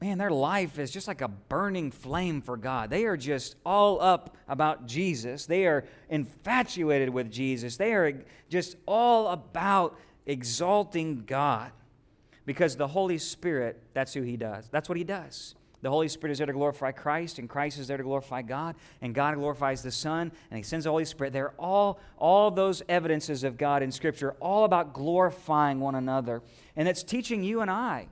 man, 0.00 0.18
their 0.18 0.30
life 0.30 0.78
is 0.78 0.90
just 0.90 1.08
like 1.08 1.20
a 1.20 1.28
burning 1.28 1.90
flame 1.90 2.40
for 2.40 2.56
God. 2.56 2.90
They 2.90 3.04
are 3.04 3.16
just 3.16 3.56
all 3.64 4.00
up 4.00 4.36
about 4.46 4.86
Jesus. 4.86 5.46
They 5.46 5.66
are 5.66 5.84
infatuated 6.08 7.10
with 7.10 7.30
Jesus. 7.30 7.76
They 7.76 7.92
are 7.92 8.22
just 8.48 8.76
all 8.86 9.28
about 9.28 9.98
exalting 10.26 11.24
God 11.26 11.72
because 12.46 12.76
the 12.76 12.88
Holy 12.88 13.18
Spirit, 13.18 13.82
that's 13.92 14.14
who 14.14 14.22
He 14.22 14.36
does. 14.36 14.68
That's 14.70 14.88
what 14.88 14.96
He 14.96 15.04
does. 15.04 15.54
The 15.80 15.90
Holy 15.90 16.08
Spirit 16.08 16.32
is 16.32 16.38
there 16.38 16.46
to 16.46 16.52
glorify 16.52 16.90
Christ, 16.90 17.38
and 17.38 17.48
Christ 17.48 17.78
is 17.78 17.86
there 17.86 17.96
to 17.96 18.02
glorify 18.02 18.42
God, 18.42 18.74
and 19.00 19.14
God 19.14 19.36
glorifies 19.36 19.82
the 19.82 19.92
Son, 19.92 20.32
and 20.50 20.56
He 20.56 20.62
sends 20.62 20.84
the 20.84 20.90
Holy 20.90 21.04
Spirit. 21.04 21.32
They're 21.32 21.54
all, 21.58 22.00
all 22.16 22.50
those 22.50 22.82
evidences 22.88 23.44
of 23.44 23.56
God 23.56 23.82
in 23.82 23.92
Scripture, 23.92 24.32
all 24.40 24.64
about 24.64 24.92
glorifying 24.92 25.78
one 25.78 25.94
another. 25.94 26.42
And 26.74 26.88
it's 26.88 27.02
teaching 27.02 27.44
you 27.44 27.60
and 27.60 27.70
I 27.70 28.08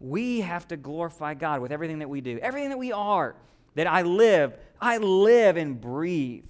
we 0.00 0.40
have 0.40 0.68
to 0.68 0.76
glorify 0.76 1.34
God 1.34 1.60
with 1.60 1.72
everything 1.72 2.00
that 2.00 2.08
we 2.08 2.20
do, 2.20 2.38
everything 2.38 2.70
that 2.70 2.78
we 2.78 2.92
are, 2.92 3.34
that 3.74 3.86
I 3.86 4.02
live, 4.02 4.54
I 4.80 4.98
live 4.98 5.56
and 5.56 5.80
breathe 5.80 6.44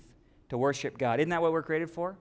to 0.48 0.58
worship 0.58 0.98
God. 0.98 1.20
Isn't 1.20 1.30
that 1.30 1.42
what 1.42 1.52
we're 1.52 1.62
created 1.62 1.90
for? 1.90 2.16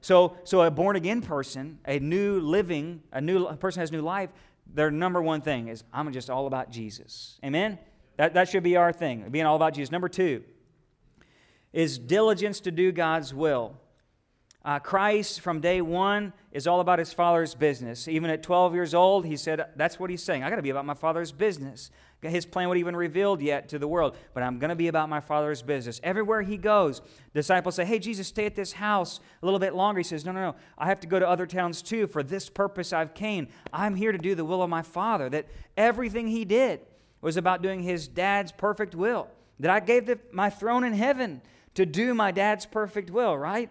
So, 0.00 0.36
so 0.44 0.62
a 0.62 0.70
born 0.70 0.96
again 0.96 1.22
person, 1.22 1.78
a 1.86 1.98
new 2.00 2.40
living, 2.40 3.02
a 3.12 3.20
new 3.20 3.46
a 3.46 3.56
person 3.56 3.80
has 3.80 3.92
new 3.92 4.02
life, 4.02 4.30
their 4.66 4.90
number 4.90 5.20
one 5.22 5.40
thing 5.40 5.68
is 5.68 5.84
I'm 5.92 6.12
just 6.12 6.30
all 6.30 6.46
about 6.46 6.70
Jesus. 6.70 7.38
Amen? 7.44 7.78
That, 8.16 8.34
that 8.34 8.48
should 8.48 8.62
be 8.62 8.76
our 8.76 8.92
thing, 8.92 9.28
being 9.30 9.46
all 9.46 9.56
about 9.56 9.74
Jesus. 9.74 9.90
Number 9.90 10.08
two 10.08 10.44
is 11.72 11.98
diligence 11.98 12.60
to 12.60 12.70
do 12.70 12.92
God's 12.92 13.32
will. 13.32 13.74
Uh, 14.64 14.78
Christ, 14.78 15.40
from 15.40 15.60
day 15.60 15.80
one, 15.80 16.32
is 16.52 16.68
all 16.68 16.80
about 16.80 17.00
his 17.00 17.12
father's 17.12 17.54
business. 17.54 18.06
Even 18.06 18.30
at 18.30 18.44
12 18.44 18.74
years 18.74 18.94
old, 18.94 19.26
he 19.26 19.36
said, 19.36 19.66
That's 19.74 19.98
what 19.98 20.08
he's 20.08 20.22
saying. 20.22 20.44
I 20.44 20.50
got 20.50 20.56
to 20.56 20.62
be 20.62 20.70
about 20.70 20.86
my 20.86 20.94
father's 20.94 21.32
business. 21.32 21.90
His 22.20 22.46
plan 22.46 22.68
wasn't 22.68 22.80
even 22.80 22.94
revealed 22.94 23.42
yet 23.42 23.68
to 23.70 23.80
the 23.80 23.88
world, 23.88 24.16
but 24.32 24.44
I'm 24.44 24.60
going 24.60 24.68
to 24.68 24.76
be 24.76 24.86
about 24.86 25.08
my 25.08 25.18
father's 25.18 25.60
business. 25.60 26.00
Everywhere 26.04 26.42
he 26.42 26.56
goes, 26.56 27.02
disciples 27.34 27.74
say, 27.74 27.84
Hey, 27.84 27.98
Jesus, 27.98 28.28
stay 28.28 28.46
at 28.46 28.54
this 28.54 28.74
house 28.74 29.18
a 29.42 29.44
little 29.44 29.58
bit 29.58 29.74
longer. 29.74 29.98
He 29.98 30.04
says, 30.04 30.24
No, 30.24 30.30
no, 30.30 30.40
no. 30.40 30.56
I 30.78 30.86
have 30.86 31.00
to 31.00 31.08
go 31.08 31.18
to 31.18 31.28
other 31.28 31.46
towns 31.46 31.82
too. 31.82 32.06
For 32.06 32.22
this 32.22 32.48
purpose 32.48 32.92
I've 32.92 33.14
came. 33.14 33.48
I'm 33.72 33.96
here 33.96 34.12
to 34.12 34.18
do 34.18 34.36
the 34.36 34.44
will 34.44 34.62
of 34.62 34.70
my 34.70 34.82
father. 34.82 35.28
That 35.28 35.46
everything 35.76 36.28
he 36.28 36.44
did 36.44 36.80
was 37.20 37.36
about 37.36 37.62
doing 37.62 37.82
his 37.82 38.06
dad's 38.06 38.52
perfect 38.52 38.94
will. 38.94 39.28
That 39.58 39.72
I 39.72 39.80
gave 39.80 40.06
the, 40.06 40.20
my 40.30 40.50
throne 40.50 40.84
in 40.84 40.92
heaven 40.92 41.42
to 41.74 41.84
do 41.84 42.14
my 42.14 42.30
dad's 42.30 42.66
perfect 42.66 43.10
will, 43.10 43.36
right? 43.36 43.70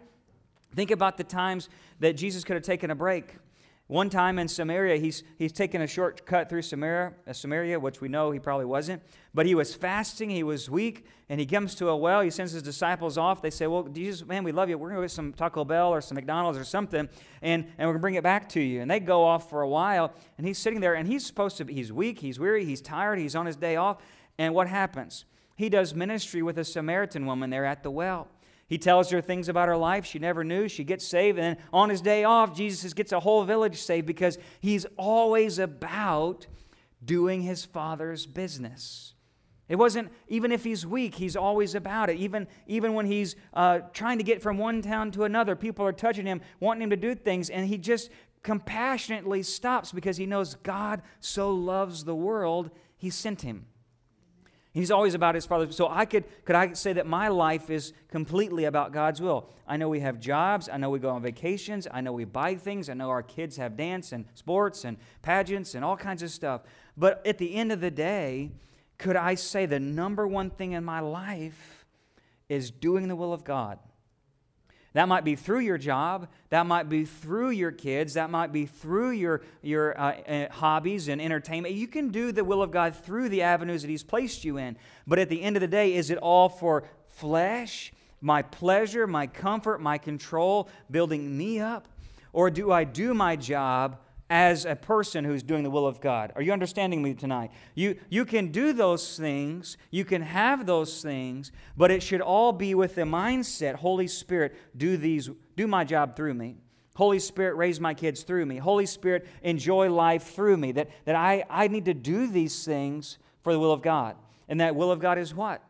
Think 0.73 0.91
about 0.91 1.17
the 1.17 1.23
times 1.23 1.69
that 1.99 2.13
Jesus 2.13 2.43
could 2.43 2.55
have 2.55 2.63
taken 2.63 2.91
a 2.91 2.95
break. 2.95 3.35
One 3.91 4.09
time 4.09 4.39
in 4.39 4.47
Samaria, 4.47 4.95
he's, 5.01 5.21
he's 5.37 5.51
taken 5.51 5.81
a 5.81 5.87
shortcut 5.87 6.47
through 6.47 6.61
Samaria, 6.61 7.11
uh, 7.27 7.33
Samaria, 7.33 7.77
which 7.77 7.99
we 7.99 8.07
know 8.07 8.31
he 8.31 8.39
probably 8.39 8.63
wasn't. 8.63 9.03
But 9.33 9.45
he 9.45 9.53
was 9.53 9.75
fasting, 9.75 10.29
he 10.29 10.43
was 10.43 10.69
weak, 10.69 11.05
and 11.27 11.41
he 11.41 11.45
comes 11.45 11.75
to 11.75 11.89
a 11.89 11.97
well. 11.97 12.21
He 12.21 12.29
sends 12.29 12.53
his 12.53 12.63
disciples 12.63 13.17
off. 13.17 13.41
They 13.41 13.49
say, 13.49 13.67
Well, 13.67 13.83
Jesus, 13.83 14.25
man, 14.25 14.45
we 14.45 14.53
love 14.53 14.69
you. 14.69 14.77
We're 14.77 14.91
going 14.91 15.01
to 15.01 15.03
get 15.03 15.11
some 15.11 15.33
Taco 15.33 15.65
Bell 15.65 15.89
or 15.89 15.99
some 15.99 16.15
McDonald's 16.15 16.57
or 16.57 16.63
something, 16.63 17.09
and, 17.41 17.65
and 17.65 17.79
we're 17.79 17.85
going 17.87 17.95
to 17.95 17.99
bring 17.99 18.15
it 18.15 18.23
back 18.23 18.47
to 18.49 18.61
you. 18.61 18.79
And 18.79 18.89
they 18.89 19.01
go 19.01 19.25
off 19.25 19.49
for 19.49 19.61
a 19.61 19.67
while, 19.67 20.13
and 20.37 20.47
he's 20.47 20.57
sitting 20.57 20.79
there, 20.79 20.93
and 20.93 21.05
he's 21.05 21.25
supposed 21.25 21.57
to 21.57 21.65
be, 21.65 21.73
he's 21.73 21.91
weak, 21.91 22.19
he's 22.19 22.39
weary, 22.39 22.63
he's 22.63 22.79
tired, 22.79 23.19
he's 23.19 23.35
on 23.35 23.45
his 23.45 23.57
day 23.57 23.75
off. 23.75 23.97
And 24.37 24.53
what 24.53 24.69
happens? 24.69 25.25
He 25.57 25.67
does 25.67 25.93
ministry 25.93 26.41
with 26.41 26.57
a 26.57 26.63
Samaritan 26.63 27.25
woman 27.25 27.49
there 27.49 27.65
at 27.65 27.83
the 27.83 27.91
well. 27.91 28.29
He 28.71 28.77
tells 28.77 29.09
her 29.09 29.19
things 29.19 29.49
about 29.49 29.67
her 29.67 29.75
life 29.75 30.05
she 30.05 30.17
never 30.17 30.45
knew. 30.45 30.69
She 30.69 30.85
gets 30.85 31.05
saved. 31.05 31.37
And 31.37 31.57
on 31.73 31.89
his 31.89 31.99
day 31.99 32.23
off, 32.23 32.55
Jesus 32.55 32.93
gets 32.93 33.11
a 33.11 33.19
whole 33.19 33.43
village 33.43 33.81
saved 33.81 34.07
because 34.07 34.37
he's 34.61 34.85
always 34.95 35.59
about 35.59 36.47
doing 37.03 37.41
his 37.41 37.65
father's 37.65 38.25
business. 38.25 39.13
It 39.67 39.75
wasn't, 39.75 40.09
even 40.29 40.53
if 40.53 40.63
he's 40.63 40.85
weak, 40.85 41.15
he's 41.15 41.35
always 41.35 41.75
about 41.75 42.09
it. 42.09 42.15
Even, 42.15 42.47
even 42.65 42.93
when 42.93 43.07
he's 43.07 43.35
uh, 43.53 43.79
trying 43.91 44.19
to 44.19 44.23
get 44.23 44.41
from 44.41 44.57
one 44.57 44.81
town 44.81 45.11
to 45.11 45.25
another, 45.25 45.57
people 45.57 45.85
are 45.85 45.91
touching 45.91 46.25
him, 46.25 46.39
wanting 46.61 46.83
him 46.83 46.91
to 46.91 46.95
do 46.95 47.13
things, 47.13 47.49
and 47.49 47.67
he 47.67 47.77
just 47.77 48.09
compassionately 48.41 49.43
stops 49.43 49.91
because 49.91 50.15
he 50.15 50.25
knows 50.25 50.55
God 50.55 51.01
so 51.19 51.51
loves 51.51 52.05
the 52.05 52.15
world, 52.15 52.71
he 52.95 53.09
sent 53.09 53.41
him. 53.41 53.65
He's 54.73 54.89
always 54.89 55.13
about 55.13 55.35
his 55.35 55.45
father. 55.45 55.69
So 55.71 55.89
I 55.89 56.05
could 56.05 56.23
could 56.45 56.55
I 56.55 56.73
say 56.73 56.93
that 56.93 57.05
my 57.05 57.27
life 57.27 57.69
is 57.69 57.91
completely 58.07 58.65
about 58.65 58.93
God's 58.93 59.19
will. 59.19 59.49
I 59.67 59.75
know 59.77 59.89
we 59.89 59.99
have 59.99 60.19
jobs, 60.19 60.69
I 60.69 60.77
know 60.77 60.89
we 60.89 60.99
go 60.99 61.09
on 61.09 61.21
vacations, 61.21 61.87
I 61.91 62.01
know 62.01 62.13
we 62.13 62.25
buy 62.25 62.55
things, 62.55 62.89
I 62.89 62.93
know 62.93 63.09
our 63.09 63.23
kids 63.23 63.57
have 63.57 63.75
dance 63.75 64.11
and 64.13 64.25
sports 64.33 64.85
and 64.85 64.97
pageants 65.21 65.75
and 65.75 65.83
all 65.83 65.97
kinds 65.97 66.23
of 66.23 66.31
stuff. 66.31 66.61
But 66.95 67.25
at 67.27 67.37
the 67.37 67.55
end 67.55 67.71
of 67.71 67.81
the 67.81 67.91
day, 67.91 68.51
could 68.97 69.15
I 69.15 69.35
say 69.35 69.65
the 69.65 69.79
number 69.79 70.27
one 70.27 70.49
thing 70.49 70.71
in 70.71 70.85
my 70.85 70.99
life 70.99 71.85
is 72.47 72.71
doing 72.71 73.07
the 73.07 73.15
will 73.15 73.33
of 73.33 73.43
God? 73.43 73.79
That 74.93 75.07
might 75.07 75.23
be 75.23 75.35
through 75.35 75.59
your 75.59 75.77
job. 75.77 76.27
That 76.49 76.65
might 76.65 76.89
be 76.89 77.05
through 77.05 77.51
your 77.51 77.71
kids. 77.71 78.15
That 78.15 78.29
might 78.29 78.51
be 78.51 78.65
through 78.65 79.11
your, 79.11 79.41
your 79.61 79.97
uh, 79.99 80.21
uh, 80.21 80.51
hobbies 80.51 81.07
and 81.07 81.21
entertainment. 81.21 81.75
You 81.75 81.87
can 81.87 82.09
do 82.09 82.31
the 82.31 82.43
will 82.43 82.61
of 82.61 82.71
God 82.71 82.95
through 82.95 83.29
the 83.29 83.41
avenues 83.41 83.83
that 83.83 83.89
He's 83.89 84.03
placed 84.03 84.43
you 84.43 84.57
in. 84.57 84.75
But 85.07 85.19
at 85.19 85.29
the 85.29 85.41
end 85.41 85.55
of 85.55 85.61
the 85.61 85.67
day, 85.67 85.95
is 85.95 86.09
it 86.09 86.17
all 86.17 86.49
for 86.49 86.83
flesh, 87.07 87.93
my 88.19 88.41
pleasure, 88.41 89.07
my 89.07 89.27
comfort, 89.27 89.79
my 89.79 89.97
control, 89.97 90.67
building 90.89 91.37
me 91.37 91.59
up? 91.59 91.87
Or 92.33 92.49
do 92.49 92.71
I 92.71 92.83
do 92.83 93.13
my 93.13 93.37
job 93.37 93.97
as 94.31 94.63
a 94.63 94.77
person 94.77 95.25
who's 95.25 95.43
doing 95.43 95.61
the 95.61 95.69
will 95.69 95.85
of 95.85 95.99
God. 95.99 96.31
Are 96.37 96.41
you 96.41 96.53
understanding 96.53 97.01
me 97.03 97.13
tonight? 97.13 97.51
You, 97.75 97.97
you 98.07 98.23
can 98.23 98.47
do 98.47 98.71
those 98.71 99.17
things, 99.17 99.75
you 99.91 100.05
can 100.05 100.21
have 100.21 100.65
those 100.65 101.01
things, 101.01 101.51
but 101.75 101.91
it 101.91 102.01
should 102.01 102.21
all 102.21 102.53
be 102.53 102.73
with 102.73 102.95
the 102.95 103.01
mindset 103.01 103.75
Holy 103.75 104.07
Spirit, 104.07 104.55
do, 104.75 104.95
these, 104.95 105.29
do 105.57 105.67
my 105.67 105.83
job 105.83 106.15
through 106.15 106.33
me. 106.33 106.55
Holy 106.95 107.19
Spirit, 107.19 107.55
raise 107.55 107.81
my 107.81 107.93
kids 107.93 108.23
through 108.23 108.45
me. 108.45 108.55
Holy 108.55 108.85
Spirit, 108.85 109.27
enjoy 109.43 109.91
life 109.91 110.23
through 110.23 110.55
me. 110.55 110.71
That, 110.71 110.89
that 111.03 111.15
I, 111.15 111.43
I 111.49 111.67
need 111.67 111.83
to 111.85 111.93
do 111.93 112.25
these 112.27 112.63
things 112.63 113.17
for 113.41 113.51
the 113.51 113.59
will 113.59 113.73
of 113.73 113.81
God. 113.81 114.15
And 114.47 114.61
that 114.61 114.77
will 114.77 114.91
of 114.91 115.01
God 115.01 115.17
is 115.17 115.35
what? 115.35 115.61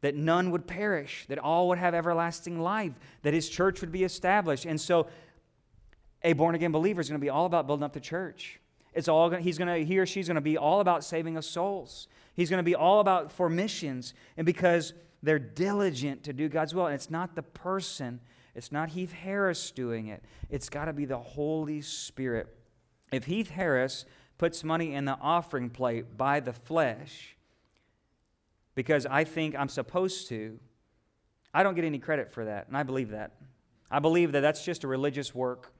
That 0.00 0.16
none 0.16 0.50
would 0.50 0.66
perish, 0.66 1.26
that 1.28 1.38
all 1.38 1.68
would 1.68 1.78
have 1.78 1.94
everlasting 1.94 2.60
life, 2.60 2.92
that 3.22 3.34
His 3.34 3.48
church 3.48 3.80
would 3.80 3.92
be 3.92 4.02
established. 4.02 4.64
And 4.64 4.80
so 4.80 5.06
a 6.22 6.32
born 6.32 6.54
again 6.54 6.72
believer 6.72 7.00
is 7.00 7.08
going 7.08 7.20
to 7.20 7.24
be 7.24 7.30
all 7.30 7.46
about 7.46 7.66
building 7.66 7.84
up 7.84 7.92
the 7.92 8.00
church. 8.00 8.60
It's 8.92 9.08
all 9.08 9.30
he's 9.30 9.58
going 9.58 9.68
to 9.68 9.84
he 9.84 9.98
or 9.98 10.06
she's 10.06 10.26
going 10.26 10.36
to 10.36 10.40
be 10.40 10.56
all 10.58 10.80
about 10.80 11.04
saving 11.04 11.36
us 11.36 11.46
souls. 11.46 12.08
He's 12.34 12.50
going 12.50 12.58
to 12.58 12.64
be 12.64 12.74
all 12.74 13.00
about 13.00 13.30
for 13.30 13.48
missions 13.48 14.14
and 14.36 14.44
because 14.44 14.92
they're 15.22 15.38
diligent 15.38 16.24
to 16.24 16.32
do 16.32 16.48
God's 16.48 16.74
will 16.74 16.86
and 16.86 16.94
it's 16.94 17.10
not 17.10 17.36
the 17.36 17.42
person, 17.42 18.20
it's 18.54 18.72
not 18.72 18.90
Heath 18.90 19.12
Harris 19.12 19.70
doing 19.70 20.08
it. 20.08 20.24
It's 20.48 20.68
got 20.68 20.86
to 20.86 20.92
be 20.92 21.04
the 21.04 21.18
Holy 21.18 21.80
Spirit. 21.82 22.48
If 23.12 23.24
Heath 23.24 23.50
Harris 23.50 24.04
puts 24.38 24.64
money 24.64 24.94
in 24.94 25.04
the 25.04 25.18
offering 25.20 25.70
plate 25.70 26.16
by 26.16 26.40
the 26.40 26.52
flesh 26.52 27.36
because 28.74 29.06
I 29.06 29.24
think 29.24 29.54
I'm 29.54 29.68
supposed 29.68 30.28
to, 30.28 30.58
I 31.52 31.62
don't 31.62 31.74
get 31.74 31.84
any 31.84 31.98
credit 31.98 32.30
for 32.30 32.44
that, 32.44 32.68
and 32.68 32.76
I 32.76 32.82
believe 32.82 33.10
that. 33.10 33.32
I 33.90 33.98
believe 33.98 34.32
that 34.32 34.40
that's 34.40 34.64
just 34.64 34.84
a 34.84 34.88
religious 34.88 35.34
work. 35.34 35.72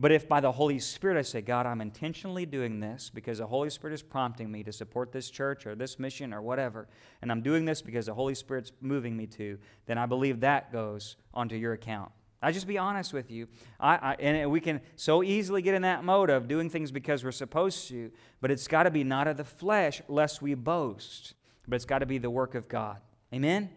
But 0.00 0.12
if 0.12 0.28
by 0.28 0.40
the 0.40 0.52
Holy 0.52 0.78
Spirit 0.78 1.18
I 1.18 1.22
say, 1.22 1.40
God, 1.40 1.66
I'm 1.66 1.80
intentionally 1.80 2.46
doing 2.46 2.78
this 2.78 3.10
because 3.12 3.38
the 3.38 3.46
Holy 3.46 3.68
Spirit 3.68 3.94
is 3.94 4.02
prompting 4.02 4.50
me 4.50 4.62
to 4.62 4.72
support 4.72 5.10
this 5.10 5.28
church 5.28 5.66
or 5.66 5.74
this 5.74 5.98
mission 5.98 6.32
or 6.32 6.40
whatever, 6.40 6.86
and 7.20 7.32
I'm 7.32 7.42
doing 7.42 7.64
this 7.64 7.82
because 7.82 8.06
the 8.06 8.14
Holy 8.14 8.36
Spirit's 8.36 8.70
moving 8.80 9.16
me 9.16 9.26
to, 9.26 9.58
then 9.86 9.98
I 9.98 10.06
believe 10.06 10.40
that 10.40 10.72
goes 10.72 11.16
onto 11.34 11.56
your 11.56 11.72
account. 11.72 12.12
I 12.40 12.52
just 12.52 12.68
be 12.68 12.78
honest 12.78 13.12
with 13.12 13.32
you. 13.32 13.48
I, 13.80 13.96
I, 13.96 14.14
and 14.20 14.50
we 14.52 14.60
can 14.60 14.80
so 14.94 15.24
easily 15.24 15.60
get 15.60 15.74
in 15.74 15.82
that 15.82 16.04
mode 16.04 16.30
of 16.30 16.46
doing 16.46 16.70
things 16.70 16.92
because 16.92 17.24
we're 17.24 17.32
supposed 17.32 17.88
to, 17.88 18.12
but 18.40 18.52
it's 18.52 18.68
got 18.68 18.84
to 18.84 18.92
be 18.92 19.02
not 19.02 19.26
of 19.26 19.36
the 19.36 19.44
flesh, 19.44 20.00
lest 20.06 20.40
we 20.40 20.54
boast, 20.54 21.34
but 21.66 21.74
it's 21.74 21.84
got 21.84 21.98
to 21.98 22.06
be 22.06 22.18
the 22.18 22.30
work 22.30 22.54
of 22.54 22.68
God. 22.68 23.00
Amen? 23.34 23.70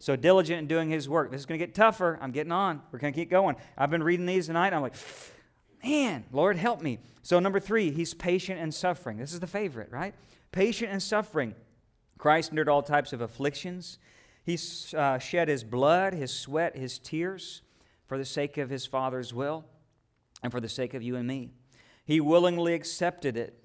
So 0.00 0.16
diligent 0.16 0.58
in 0.58 0.66
doing 0.66 0.90
His 0.90 1.08
work. 1.08 1.30
This 1.30 1.40
is 1.40 1.46
going 1.46 1.60
to 1.60 1.64
get 1.64 1.74
tougher. 1.74 2.18
I'm 2.20 2.32
getting 2.32 2.50
on. 2.50 2.82
We're 2.90 2.98
going 2.98 3.12
to 3.12 3.20
keep 3.20 3.30
going. 3.30 3.54
I've 3.78 3.90
been 3.90 4.02
reading 4.02 4.26
these 4.26 4.46
tonight. 4.46 4.72
I'm 4.72 4.82
like, 4.82 4.96
Man, 5.82 6.24
Lord, 6.32 6.56
help 6.56 6.82
me. 6.82 6.98
So, 7.22 7.38
number 7.40 7.60
three, 7.60 7.90
he's 7.90 8.14
patient 8.14 8.60
and 8.60 8.72
suffering. 8.72 9.18
This 9.18 9.32
is 9.32 9.40
the 9.40 9.46
favorite, 9.46 9.90
right? 9.90 10.14
Patient 10.52 10.92
and 10.92 11.02
suffering. 11.02 11.54
Christ 12.18 12.50
endured 12.50 12.68
all 12.68 12.82
types 12.82 13.12
of 13.12 13.20
afflictions. 13.20 13.98
He 14.44 14.58
uh, 14.96 15.18
shed 15.18 15.48
his 15.48 15.64
blood, 15.64 16.12
his 16.12 16.32
sweat, 16.32 16.76
his 16.76 16.98
tears 16.98 17.62
for 18.06 18.18
the 18.18 18.24
sake 18.24 18.58
of 18.58 18.68
his 18.68 18.86
Father's 18.86 19.32
will 19.32 19.64
and 20.42 20.52
for 20.52 20.60
the 20.60 20.68
sake 20.68 20.94
of 20.94 21.02
you 21.02 21.16
and 21.16 21.26
me. 21.26 21.50
He 22.04 22.20
willingly 22.20 22.74
accepted 22.74 23.36
it. 23.36 23.56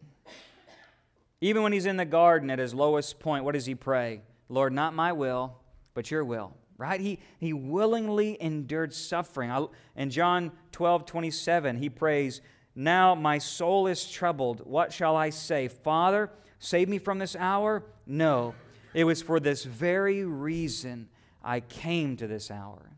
Even 1.42 1.64
when 1.64 1.74
he's 1.74 1.86
in 1.86 1.98
the 1.98 2.06
garden 2.06 2.50
at 2.50 2.60
his 2.60 2.74
lowest 2.74 3.20
point, 3.20 3.44
what 3.44 3.54
does 3.54 3.66
he 3.66 3.76
pray? 3.76 4.22
Lord, 4.48 4.74
not 4.74 4.94
my 4.94 5.12
will, 5.12 5.58
but 5.94 6.12
your 6.12 6.24
will. 6.24 6.54
Right? 6.78 7.00
He, 7.00 7.20
he 7.40 7.54
willingly 7.54 8.38
endured 8.42 8.94
suffering. 8.94 9.68
In 9.96 10.10
John 10.10 10.52
12, 10.74 11.06
27, 11.06 11.78
he 11.78 11.90
prays, 11.90 12.42
Now 12.76 13.16
my 13.16 13.38
soul 13.38 13.88
is 13.88 14.10
troubled. 14.10 14.62
What 14.66 14.92
shall 14.92 15.16
I 15.16 15.30
say? 15.30 15.70
Father, 15.70 16.32
save 16.60 16.90
me 16.90 16.98
from 16.98 17.20
this 17.20 17.36
hour? 17.36 17.84
No. 18.06 18.56
It 18.94 19.06
was 19.06 19.22
for 19.22 19.40
this 19.40 19.64
very 19.64 20.26
reason 20.26 21.10
I 21.44 21.62
came 21.62 22.18
to 22.18 22.28
this 22.28 22.52
hour. 22.52 22.92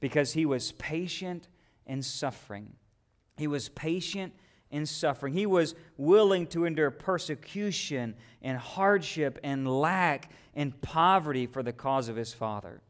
Because 0.00 0.32
he 0.34 0.44
was 0.44 0.72
patient 0.72 1.48
in 1.86 2.02
suffering. 2.02 2.74
He 3.38 3.46
was 3.46 3.68
patient 3.70 4.34
in 4.70 4.84
suffering. 4.84 5.32
He 5.32 5.46
was 5.46 5.74
willing 5.96 6.46
to 6.48 6.66
endure 6.66 6.90
persecution 6.90 8.14
and 8.42 8.58
hardship 8.58 9.38
and 9.42 9.80
lack 9.80 10.30
and 10.54 10.78
poverty 10.82 11.46
for 11.46 11.62
the 11.62 11.72
cause 11.72 12.08
of 12.08 12.16
his 12.16 12.34
Father. 12.34 12.82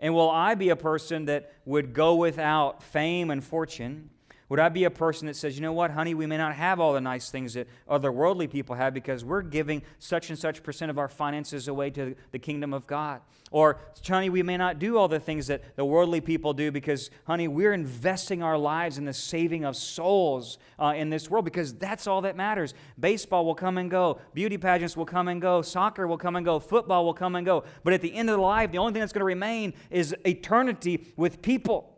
And 0.00 0.14
will 0.14 0.30
I 0.30 0.54
be 0.54 0.70
a 0.70 0.76
person 0.76 1.26
that 1.26 1.52
would 1.64 1.92
go 1.92 2.16
without 2.16 2.82
fame 2.82 3.30
and 3.30 3.44
fortune? 3.44 4.10
Would 4.50 4.58
I 4.58 4.68
be 4.68 4.82
a 4.82 4.90
person 4.90 5.28
that 5.28 5.36
says, 5.36 5.54
you 5.54 5.62
know 5.62 5.72
what, 5.72 5.92
honey, 5.92 6.12
we 6.12 6.26
may 6.26 6.36
not 6.36 6.56
have 6.56 6.80
all 6.80 6.92
the 6.92 7.00
nice 7.00 7.30
things 7.30 7.54
that 7.54 7.68
other 7.88 8.10
worldly 8.10 8.48
people 8.48 8.74
have 8.74 8.92
because 8.92 9.24
we're 9.24 9.42
giving 9.42 9.80
such 10.00 10.28
and 10.28 10.36
such 10.36 10.64
percent 10.64 10.90
of 10.90 10.98
our 10.98 11.06
finances 11.06 11.68
away 11.68 11.90
to 11.90 12.16
the 12.32 12.38
kingdom 12.40 12.74
of 12.74 12.84
God? 12.88 13.20
Or, 13.52 13.78
honey, 14.04 14.28
we 14.28 14.42
may 14.42 14.56
not 14.56 14.80
do 14.80 14.98
all 14.98 15.06
the 15.06 15.20
things 15.20 15.46
that 15.46 15.76
the 15.76 15.84
worldly 15.84 16.20
people 16.20 16.52
do 16.52 16.72
because, 16.72 17.10
honey, 17.28 17.46
we're 17.46 17.72
investing 17.72 18.42
our 18.42 18.58
lives 18.58 18.98
in 18.98 19.04
the 19.04 19.12
saving 19.12 19.64
of 19.64 19.76
souls 19.76 20.58
uh, 20.80 20.94
in 20.96 21.10
this 21.10 21.30
world 21.30 21.44
because 21.44 21.72
that's 21.74 22.08
all 22.08 22.22
that 22.22 22.34
matters. 22.34 22.74
Baseball 22.98 23.44
will 23.44 23.54
come 23.54 23.78
and 23.78 23.88
go, 23.88 24.18
beauty 24.34 24.58
pageants 24.58 24.96
will 24.96 25.06
come 25.06 25.28
and 25.28 25.40
go, 25.40 25.62
soccer 25.62 26.08
will 26.08 26.18
come 26.18 26.34
and 26.34 26.44
go, 26.44 26.58
football 26.58 27.04
will 27.04 27.14
come 27.14 27.36
and 27.36 27.46
go. 27.46 27.62
But 27.84 27.92
at 27.92 28.02
the 28.02 28.12
end 28.12 28.28
of 28.28 28.36
the 28.36 28.42
life, 28.42 28.72
the 28.72 28.78
only 28.78 28.92
thing 28.94 29.00
that's 29.00 29.12
going 29.12 29.20
to 29.20 29.26
remain 29.26 29.74
is 29.90 30.12
eternity 30.24 31.12
with 31.16 31.40
people. 31.40 31.89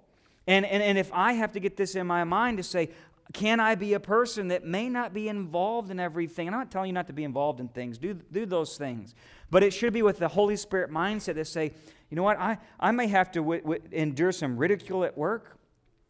And, 0.46 0.66
and, 0.66 0.82
and 0.82 0.99
if 0.99 1.11
I 1.12 1.34
have 1.34 1.52
to 1.52 1.61
get 1.61 1.76
this 1.76 1.94
in 1.94 2.06
my 2.06 2.25
mind 2.25 2.58
to 2.58 2.62
say, 2.62 2.90
can 3.32 3.61
I 3.61 3.75
be 3.75 3.94
a 3.94 4.00
person 4.00 4.49
that 4.49 4.64
may 4.64 4.88
not 4.88 5.14
be 5.14 5.28
involved 5.28 5.90
in 5.90 5.99
everything? 5.99 6.49
I'm 6.49 6.54
not 6.54 6.70
telling 6.70 6.88
you 6.88 6.92
not 6.92 7.06
to 7.06 7.12
be 7.12 7.25
involved 7.25 7.61
in 7.61 7.68
things, 7.68 7.99
do, 7.99 8.14
do 8.14 8.44
those 8.44 8.76
things. 8.76 9.14
But 9.50 9.62
it 9.62 9.72
should 9.72 9.92
be 9.92 10.02
with 10.02 10.18
the 10.18 10.28
Holy 10.28 10.56
Spirit 10.56 10.90
mindset 10.90 11.34
to 11.34 11.44
say, 11.44 11.72
you 12.11 12.16
know 12.16 12.22
what, 12.22 12.38
I, 12.38 12.58
I 12.78 12.90
may 12.90 13.06
have 13.06 13.30
to 13.32 13.40
w- 13.40 13.62
w- 13.62 13.80
endure 13.90 14.32
some 14.32 14.56
ridicule 14.56 15.04
at 15.04 15.16
work. 15.16 15.56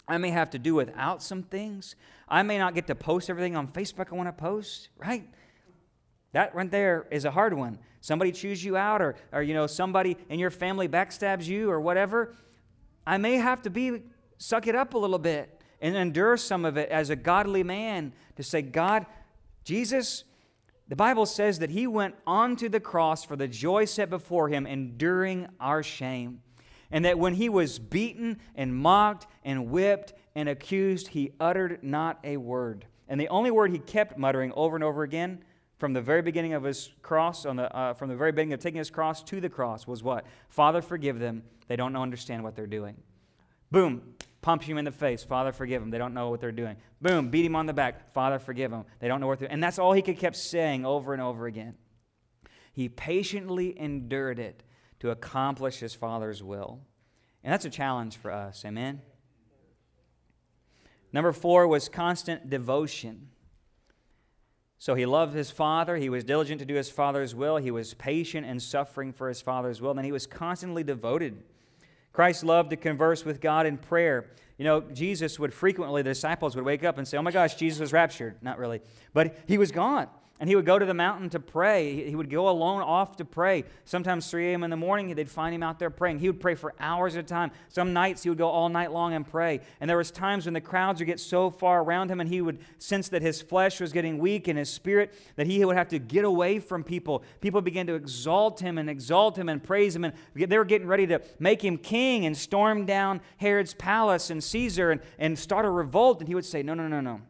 I 0.08 0.18
may 0.18 0.30
have 0.30 0.50
to 0.50 0.58
do 0.58 0.74
without 0.74 1.22
some 1.22 1.44
things. 1.44 1.94
I 2.28 2.42
may 2.42 2.58
not 2.58 2.74
get 2.74 2.86
to 2.88 2.94
post 2.94 3.30
everything 3.30 3.56
on 3.56 3.68
Facebook 3.68 4.08
I 4.10 4.16
want 4.16 4.28
to 4.28 4.32
post, 4.32 4.88
right? 4.98 5.28
That 6.32 6.54
right 6.54 6.70
there 6.70 7.06
is 7.10 7.24
a 7.24 7.30
hard 7.30 7.54
one. 7.54 7.78
Somebody 8.00 8.32
chews 8.32 8.64
you 8.64 8.76
out, 8.76 9.00
or, 9.00 9.14
or 9.30 9.42
you 9.42 9.54
know, 9.54 9.68
somebody 9.68 10.16
in 10.28 10.40
your 10.40 10.50
family 10.50 10.88
backstabs 10.88 11.46
you, 11.46 11.70
or 11.70 11.80
whatever. 11.80 12.34
I 13.06 13.16
may 13.16 13.36
have 13.36 13.62
to 13.62 13.70
be 13.70 14.02
suck 14.38 14.66
it 14.66 14.74
up 14.74 14.94
a 14.94 14.98
little 14.98 15.18
bit 15.18 15.60
and 15.80 15.96
endure 15.96 16.36
some 16.36 16.64
of 16.64 16.76
it 16.76 16.88
as 16.90 17.10
a 17.10 17.16
godly 17.16 17.62
man 17.62 18.12
to 18.36 18.42
say, 18.42 18.62
God, 18.62 19.04
Jesus, 19.64 20.24
the 20.88 20.96
Bible 20.96 21.26
says 21.26 21.58
that 21.58 21.70
he 21.70 21.86
went 21.86 22.14
onto 22.26 22.68
the 22.68 22.80
cross 22.80 23.24
for 23.24 23.36
the 23.36 23.48
joy 23.48 23.84
set 23.84 24.10
before 24.10 24.48
him, 24.48 24.66
enduring 24.66 25.48
our 25.60 25.82
shame. 25.82 26.40
And 26.90 27.04
that 27.04 27.18
when 27.18 27.34
he 27.34 27.48
was 27.48 27.78
beaten 27.78 28.38
and 28.54 28.76
mocked 28.76 29.26
and 29.44 29.70
whipped 29.70 30.12
and 30.34 30.48
accused, 30.48 31.08
he 31.08 31.32
uttered 31.40 31.82
not 31.82 32.18
a 32.22 32.36
word. 32.36 32.86
And 33.08 33.20
the 33.20 33.28
only 33.28 33.50
word 33.50 33.72
he 33.72 33.78
kept 33.78 34.18
muttering 34.18 34.52
over 34.54 34.76
and 34.76 34.84
over 34.84 35.02
again 35.02 35.42
from 35.78 35.94
the 35.94 36.00
very 36.00 36.22
beginning 36.22 36.52
of 36.52 36.62
his 36.62 36.92
cross, 37.02 37.44
on 37.44 37.56
the, 37.56 37.74
uh, 37.76 37.94
from 37.94 38.08
the 38.08 38.14
very 38.14 38.30
beginning 38.30 38.52
of 38.52 38.60
taking 38.60 38.78
his 38.78 38.90
cross 38.90 39.20
to 39.24 39.40
the 39.40 39.48
cross, 39.48 39.86
was 39.86 40.02
what? 40.02 40.24
Father, 40.48 40.80
forgive 40.80 41.18
them. 41.18 41.42
They 41.66 41.74
don't 41.74 41.96
understand 41.96 42.44
what 42.44 42.54
they're 42.54 42.66
doing. 42.68 42.96
Boom, 43.72 44.02
pumps 44.42 44.66
him 44.66 44.76
in 44.76 44.84
the 44.84 44.92
face. 44.92 45.24
Father, 45.24 45.50
forgive 45.50 45.80
them. 45.80 45.90
They 45.90 45.96
don't 45.96 46.12
know 46.12 46.28
what 46.28 46.40
they're 46.40 46.52
doing. 46.52 46.76
Boom, 47.00 47.30
beat 47.30 47.46
him 47.46 47.56
on 47.56 47.64
the 47.64 47.72
back. 47.72 48.12
Father, 48.12 48.38
forgive 48.38 48.70
them. 48.70 48.84
They 49.00 49.08
don't 49.08 49.18
know 49.18 49.26
what 49.26 49.38
they're 49.38 49.48
doing. 49.48 49.54
And 49.54 49.62
that's 49.64 49.78
all 49.78 49.94
he 49.94 50.02
could 50.02 50.18
kept 50.18 50.36
saying 50.36 50.84
over 50.84 51.14
and 51.14 51.22
over 51.22 51.46
again. 51.46 51.74
He 52.74 52.90
patiently 52.90 53.78
endured 53.80 54.38
it 54.38 54.62
to 55.00 55.10
accomplish 55.10 55.78
his 55.78 55.94
Father's 55.94 56.42
will. 56.42 56.80
And 57.42 57.52
that's 57.52 57.64
a 57.64 57.70
challenge 57.70 58.18
for 58.18 58.30
us. 58.30 58.62
Amen? 58.64 59.00
Number 61.10 61.32
four 61.32 61.66
was 61.66 61.88
constant 61.88 62.50
devotion. 62.50 63.28
So 64.78 64.94
he 64.94 65.06
loved 65.06 65.34
his 65.34 65.50
father. 65.50 65.96
He 65.96 66.08
was 66.08 66.24
diligent 66.24 66.58
to 66.58 66.66
do 66.66 66.74
his 66.74 66.90
father's 66.90 67.34
will. 67.34 67.56
He 67.56 67.70
was 67.70 67.94
patient 67.94 68.46
and 68.46 68.60
suffering 68.60 69.12
for 69.12 69.28
his 69.28 69.40
father's 69.40 69.80
will. 69.80 69.92
And 69.92 70.04
he 70.04 70.12
was 70.12 70.26
constantly 70.26 70.82
devoted 70.82 71.42
Christ 72.12 72.44
loved 72.44 72.70
to 72.70 72.76
converse 72.76 73.24
with 73.24 73.40
God 73.40 73.66
in 73.66 73.78
prayer. 73.78 74.26
You 74.58 74.64
know, 74.64 74.80
Jesus 74.80 75.38
would 75.38 75.52
frequently, 75.52 76.02
the 76.02 76.10
disciples 76.10 76.54
would 76.56 76.64
wake 76.64 76.84
up 76.84 76.98
and 76.98 77.08
say, 77.08 77.16
Oh 77.16 77.22
my 77.22 77.30
gosh, 77.30 77.54
Jesus 77.54 77.80
was 77.80 77.92
raptured. 77.92 78.36
Not 78.42 78.58
really. 78.58 78.80
But 79.12 79.36
he 79.46 79.58
was 79.58 79.72
gone 79.72 80.08
and 80.42 80.48
he 80.48 80.56
would 80.56 80.66
go 80.66 80.76
to 80.76 80.84
the 80.84 80.92
mountain 80.92 81.30
to 81.30 81.38
pray. 81.38 82.04
He 82.04 82.16
would 82.16 82.28
go 82.28 82.48
alone 82.48 82.82
off 82.82 83.14
to 83.18 83.24
pray. 83.24 83.62
Sometimes 83.84 84.28
3 84.28 84.48
a.m. 84.48 84.64
in 84.64 84.70
the 84.70 84.76
morning, 84.76 85.14
they'd 85.14 85.30
find 85.30 85.54
him 85.54 85.62
out 85.62 85.78
there 85.78 85.88
praying. 85.88 86.18
He 86.18 86.28
would 86.28 86.40
pray 86.40 86.56
for 86.56 86.74
hours 86.80 87.14
at 87.14 87.20
a 87.20 87.28
time. 87.28 87.52
Some 87.68 87.92
nights 87.92 88.24
he 88.24 88.28
would 88.28 88.38
go 88.38 88.48
all 88.48 88.68
night 88.68 88.90
long 88.90 89.14
and 89.14 89.24
pray. 89.24 89.60
And 89.80 89.88
there 89.88 89.96
was 89.96 90.10
times 90.10 90.46
when 90.46 90.54
the 90.54 90.60
crowds 90.60 90.98
would 90.98 91.06
get 91.06 91.20
so 91.20 91.48
far 91.48 91.84
around 91.84 92.10
him 92.10 92.20
and 92.20 92.28
he 92.28 92.42
would 92.42 92.58
sense 92.78 93.08
that 93.10 93.22
his 93.22 93.40
flesh 93.40 93.80
was 93.80 93.92
getting 93.92 94.18
weak 94.18 94.48
and 94.48 94.58
his 94.58 94.68
spirit 94.68 95.14
that 95.36 95.46
he 95.46 95.64
would 95.64 95.76
have 95.76 95.86
to 95.90 96.00
get 96.00 96.24
away 96.24 96.58
from 96.58 96.82
people. 96.82 97.22
People 97.40 97.60
began 97.60 97.86
to 97.86 97.94
exalt 97.94 98.58
him 98.58 98.78
and 98.78 98.90
exalt 98.90 99.38
him 99.38 99.48
and 99.48 99.62
praise 99.62 99.94
him. 99.94 100.02
And 100.02 100.12
they 100.34 100.58
were 100.58 100.64
getting 100.64 100.88
ready 100.88 101.06
to 101.06 101.22
make 101.38 101.62
him 101.62 101.78
king 101.78 102.26
and 102.26 102.36
storm 102.36 102.84
down 102.84 103.20
Herod's 103.36 103.74
palace 103.74 104.28
and 104.28 104.42
Caesar 104.42 104.90
and, 104.90 105.00
and 105.20 105.38
start 105.38 105.64
a 105.64 105.70
revolt. 105.70 106.18
And 106.18 106.26
he 106.26 106.34
would 106.34 106.44
say, 106.44 106.64
No, 106.64 106.74
no, 106.74 106.88
no, 106.88 107.00
no. 107.00 107.20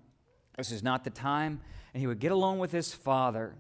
This 0.56 0.72
is 0.72 0.82
not 0.82 1.04
the 1.04 1.10
time 1.10 1.60
and 1.92 2.00
he 2.00 2.06
would 2.06 2.20
get 2.20 2.32
along 2.32 2.58
with 2.58 2.72
his 2.72 2.94
father 2.94 3.54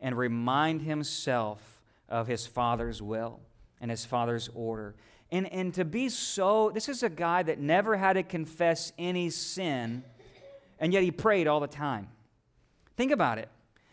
and 0.00 0.16
remind 0.16 0.82
himself 0.82 1.80
of 2.08 2.26
his 2.26 2.46
father's 2.46 3.00
will 3.00 3.40
and 3.80 3.90
his 3.90 4.04
father's 4.04 4.48
order. 4.54 4.94
And, 5.30 5.50
and 5.52 5.74
to 5.74 5.84
be 5.84 6.08
so, 6.08 6.70
this 6.70 6.88
is 6.88 7.02
a 7.02 7.08
guy 7.08 7.42
that 7.42 7.58
never 7.58 7.96
had 7.96 8.14
to 8.14 8.22
confess 8.22 8.92
any 8.98 9.30
sin, 9.30 10.04
and 10.78 10.92
yet 10.92 11.02
he 11.02 11.10
prayed 11.10 11.46
all 11.46 11.60
the 11.60 11.66
time. 11.66 12.08
Think 12.96 13.12
about 13.12 13.38
it. 13.38 13.48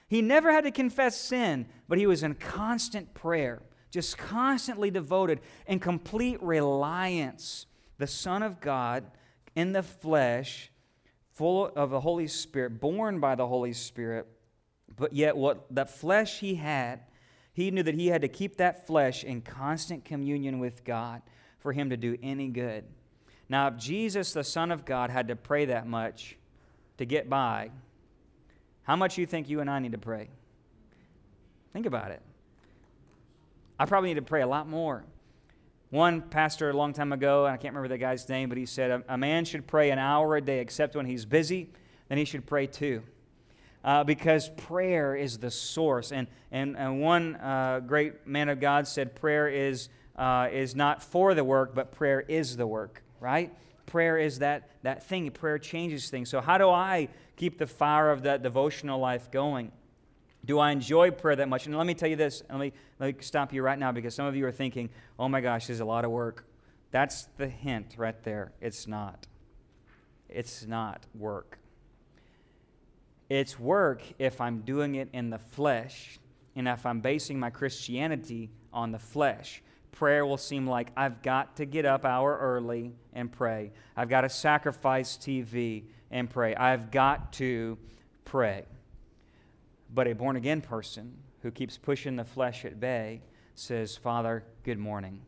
He 0.07 0.21
never 0.21 0.51
had 0.51 0.63
to 0.65 0.71
confess 0.71 1.19
sin, 1.19 1.65
but 1.87 1.97
he 1.97 2.05
was 2.05 2.21
in 2.21 2.35
constant 2.35 3.13
prayer, 3.13 3.63
just 3.89 4.17
constantly 4.17 4.91
devoted 4.91 5.39
in 5.65 5.79
complete 5.79 6.41
reliance. 6.41 7.65
The 7.97 8.07
Son 8.07 8.43
of 8.43 8.61
God 8.61 9.05
in 9.55 9.71
the 9.71 9.83
flesh 9.83 10.71
full 11.33 11.67
of 11.75 11.89
the 11.89 11.99
Holy 11.99 12.27
Spirit, 12.27 12.79
born 12.79 13.19
by 13.19 13.35
the 13.35 13.47
Holy 13.47 13.73
Spirit, 13.73 14.27
but 14.95 15.13
yet 15.13 15.35
what 15.35 15.65
the 15.73 15.85
flesh 15.85 16.39
he 16.39 16.55
had, 16.55 17.01
he 17.53 17.71
knew 17.71 17.83
that 17.83 17.95
he 17.95 18.07
had 18.07 18.21
to 18.21 18.27
keep 18.27 18.57
that 18.57 18.85
flesh 18.87 19.23
in 19.23 19.41
constant 19.41 20.05
communion 20.05 20.59
with 20.59 20.83
God 20.83 21.21
for 21.59 21.73
him 21.73 21.89
to 21.89 21.97
do 21.97 22.17
any 22.21 22.47
good. 22.47 22.83
Now, 23.49 23.67
if 23.67 23.77
Jesus, 23.77 24.33
the 24.33 24.43
Son 24.43 24.71
of 24.71 24.85
God, 24.85 25.09
had 25.09 25.27
to 25.27 25.35
pray 25.35 25.65
that 25.65 25.87
much 25.87 26.37
to 26.97 27.05
get 27.05 27.29
by, 27.29 27.71
how 28.83 28.95
much 28.95 29.17
you 29.17 29.25
think 29.25 29.49
you 29.49 29.59
and 29.59 29.69
I 29.69 29.79
need 29.79 29.93
to 29.93 29.97
pray? 29.97 30.29
Think 31.71 31.85
about 31.85 32.11
it. 32.11 32.21
I 33.79 33.85
probably 33.85 34.09
need 34.09 34.19
to 34.19 34.21
pray 34.21 34.41
a 34.41 34.47
lot 34.47 34.67
more. 34.67 35.03
One 35.93 36.21
pastor 36.21 36.71
a 36.71 36.73
long 36.73 36.91
time 36.91 37.13
ago, 37.13 37.45
and 37.45 37.53
I 37.53 37.57
can't 37.57 37.75
remember 37.75 37.87
the 37.87 37.99
guy's 37.99 38.27
name, 38.27 38.49
but 38.49 38.57
he 38.57 38.65
said, 38.65 39.03
A, 39.07 39.15
man 39.15 39.45
should 39.45 39.67
pray 39.67 39.91
an 39.91 39.99
hour 39.99 40.35
a 40.35 40.41
day 40.41 40.57
except 40.59 40.95
when 40.95 41.05
he's 41.05 41.23
busy, 41.23 41.69
then 42.09 42.17
he 42.17 42.25
should 42.25 42.47
pray 42.47 42.65
two. 42.65 43.03
Uh, 43.83 44.03
because 44.03 44.49
prayer 44.49 45.15
is 45.15 45.37
the 45.37 45.51
source. 45.51 46.11
And, 46.11 46.25
and, 46.51 46.75
and 46.75 46.99
one 46.99 47.35
uh, 47.35 47.79
great 47.85 48.25
man 48.25 48.49
of 48.49 48.59
God 48.59 48.87
said, 48.87 49.15
Prayer 49.15 49.47
is, 49.47 49.89
uh, 50.15 50.49
is 50.51 50.75
not 50.75 51.03
for 51.03 51.35
the 51.35 51.43
work, 51.43 51.75
but 51.75 51.91
prayer 51.91 52.21
is 52.21 52.57
the 52.57 52.65
work, 52.65 53.03
right? 53.19 53.53
Prayer 53.85 54.17
is 54.17 54.39
that, 54.39 54.71
that 54.81 55.03
thing. 55.03 55.29
Prayer 55.29 55.59
changes 55.59 56.09
things. 56.09 56.27
So, 56.27 56.41
how 56.41 56.57
do 56.57 56.71
I 56.71 57.07
keep 57.35 57.59
the 57.59 57.67
fire 57.67 58.09
of 58.09 58.23
that 58.23 58.41
devotional 58.41 58.99
life 58.99 59.29
going? 59.29 59.71
Do 60.45 60.59
I 60.59 60.71
enjoy 60.71 61.11
prayer 61.11 61.37
that 61.37 61.47
much? 61.47 61.65
And 61.65 61.77
let 61.77 61.87
me 61.87 61.93
tell 61.93 62.09
you 62.09 62.15
this. 62.15 62.43
Let 62.49 62.59
me, 62.59 62.73
let 62.99 63.15
me 63.15 63.21
stop 63.21 63.53
you 63.53 63.61
right 63.61 63.79
now 63.79 63.91
because 63.91 64.13
some 64.13 64.25
of 64.25 64.35
you 64.35 64.45
are 64.45 64.51
thinking, 64.51 64.89
oh 65.17 65.29
my 65.29 65.39
gosh, 65.41 65.67
there's 65.67 65.79
a 65.79 65.85
lot 65.85 66.03
of 66.03 66.11
work. 66.11 66.45
That's 66.91 67.27
the 67.37 67.47
hint 67.47 67.95
right 67.97 68.21
there. 68.23 68.51
It's 68.61 68.87
not. 68.87 69.27
it's 70.29 70.65
not 70.65 71.05
work. 71.15 71.59
It's 73.29 73.59
work 73.59 74.03
if 74.19 74.41
I'm 74.41 74.59
doing 74.61 74.95
it 74.95 75.09
in 75.13 75.29
the 75.29 75.39
flesh 75.39 76.19
and 76.55 76.67
if 76.67 76.85
I'm 76.85 76.99
basing 76.99 77.39
my 77.39 77.49
Christianity 77.49 78.51
on 78.71 78.91
the 78.91 78.99
flesh. 78.99 79.61
Prayer 79.91 80.25
will 80.25 80.37
seem 80.37 80.67
like 80.67 80.91
I've 80.97 81.21
got 81.21 81.55
to 81.57 81.65
get 81.65 81.85
up 81.85 82.03
hour 82.03 82.37
early 82.39 82.93
and 83.13 83.31
pray. 83.31 83.71
I've 83.95 84.09
got 84.09 84.21
to 84.21 84.29
sacrifice 84.29 85.17
TV 85.17 85.85
and 86.11 86.29
pray. 86.29 86.55
I've 86.55 86.91
got 86.91 87.33
to 87.33 87.77
pray. 88.25 88.65
But 89.93 90.07
a 90.07 90.15
born 90.15 90.35
again 90.35 90.61
person 90.61 91.17
who 91.41 91.51
keeps 91.51 91.77
pushing 91.77 92.15
the 92.15 92.25
flesh 92.25 92.65
at 92.65 92.79
bay 92.79 93.21
says, 93.53 93.95
Father, 93.95 94.43
good 94.63 94.79
morning. 94.79 95.21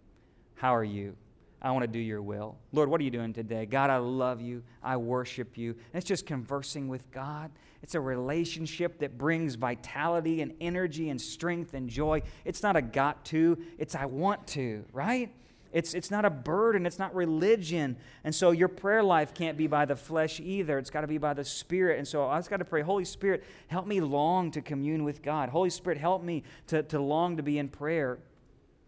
How 0.55 0.75
are 0.75 0.83
you? 0.83 1.15
I 1.61 1.71
want 1.71 1.83
to 1.83 1.87
do 1.87 1.99
your 1.99 2.21
will. 2.21 2.57
Lord, 2.71 2.89
what 2.89 2.99
are 2.99 3.03
you 3.03 3.11
doing 3.11 3.33
today? 3.33 3.65
God, 3.65 3.89
I 3.89 3.97
love 3.97 4.41
you. 4.41 4.63
I 4.83 4.97
worship 4.97 5.57
you. 5.57 5.71
And 5.71 5.95
it's 5.95 6.05
just 6.05 6.25
conversing 6.25 6.87
with 6.87 7.11
God. 7.11 7.51
It's 7.81 7.95
a 7.95 7.99
relationship 7.99 8.99
that 8.99 9.17
brings 9.17 9.55
vitality 9.55 10.41
and 10.41 10.53
energy 10.59 11.09
and 11.09 11.21
strength 11.21 11.73
and 11.73 11.89
joy. 11.89 12.23
It's 12.43 12.63
not 12.63 12.75
a 12.75 12.81
got 12.81 13.23
to, 13.25 13.57
it's 13.77 13.95
I 13.95 14.05
want 14.05 14.47
to, 14.47 14.85
right? 14.93 15.31
It's, 15.75 15.93
it's 15.93 16.09
not 16.09 16.23
a 16.23 16.29
burden, 16.29 16.85
it's 16.85 16.97
not 16.97 17.13
religion. 17.13 17.97
And 18.23 18.33
so 18.33 18.51
your 18.51 18.69
prayer 18.69 19.03
life 19.03 19.33
can't 19.33 19.57
be 19.57 19.67
by 19.67 19.83
the 19.83 19.97
flesh 19.97 20.39
either. 20.39 20.77
It's 20.77 20.89
got 20.89 21.01
to 21.01 21.07
be 21.07 21.17
by 21.17 21.33
the 21.33 21.43
Spirit. 21.43 21.97
And 21.97 22.07
so 22.07 22.29
I 22.29 22.39
just 22.39 22.49
got 22.49 22.57
to 22.57 22.65
pray, 22.65 22.81
Holy 22.81 23.03
Spirit, 23.03 23.43
help 23.67 23.85
me 23.85 23.99
long 23.99 24.51
to 24.51 24.61
commune 24.61 25.03
with 25.03 25.21
God. 25.21 25.49
Holy 25.49 25.69
Spirit, 25.69 25.97
help 25.97 26.23
me 26.23 26.43
to, 26.67 26.81
to 26.83 26.97
long 27.01 27.35
to 27.35 27.43
be 27.43 27.59
in 27.59 27.67
prayer. 27.67 28.19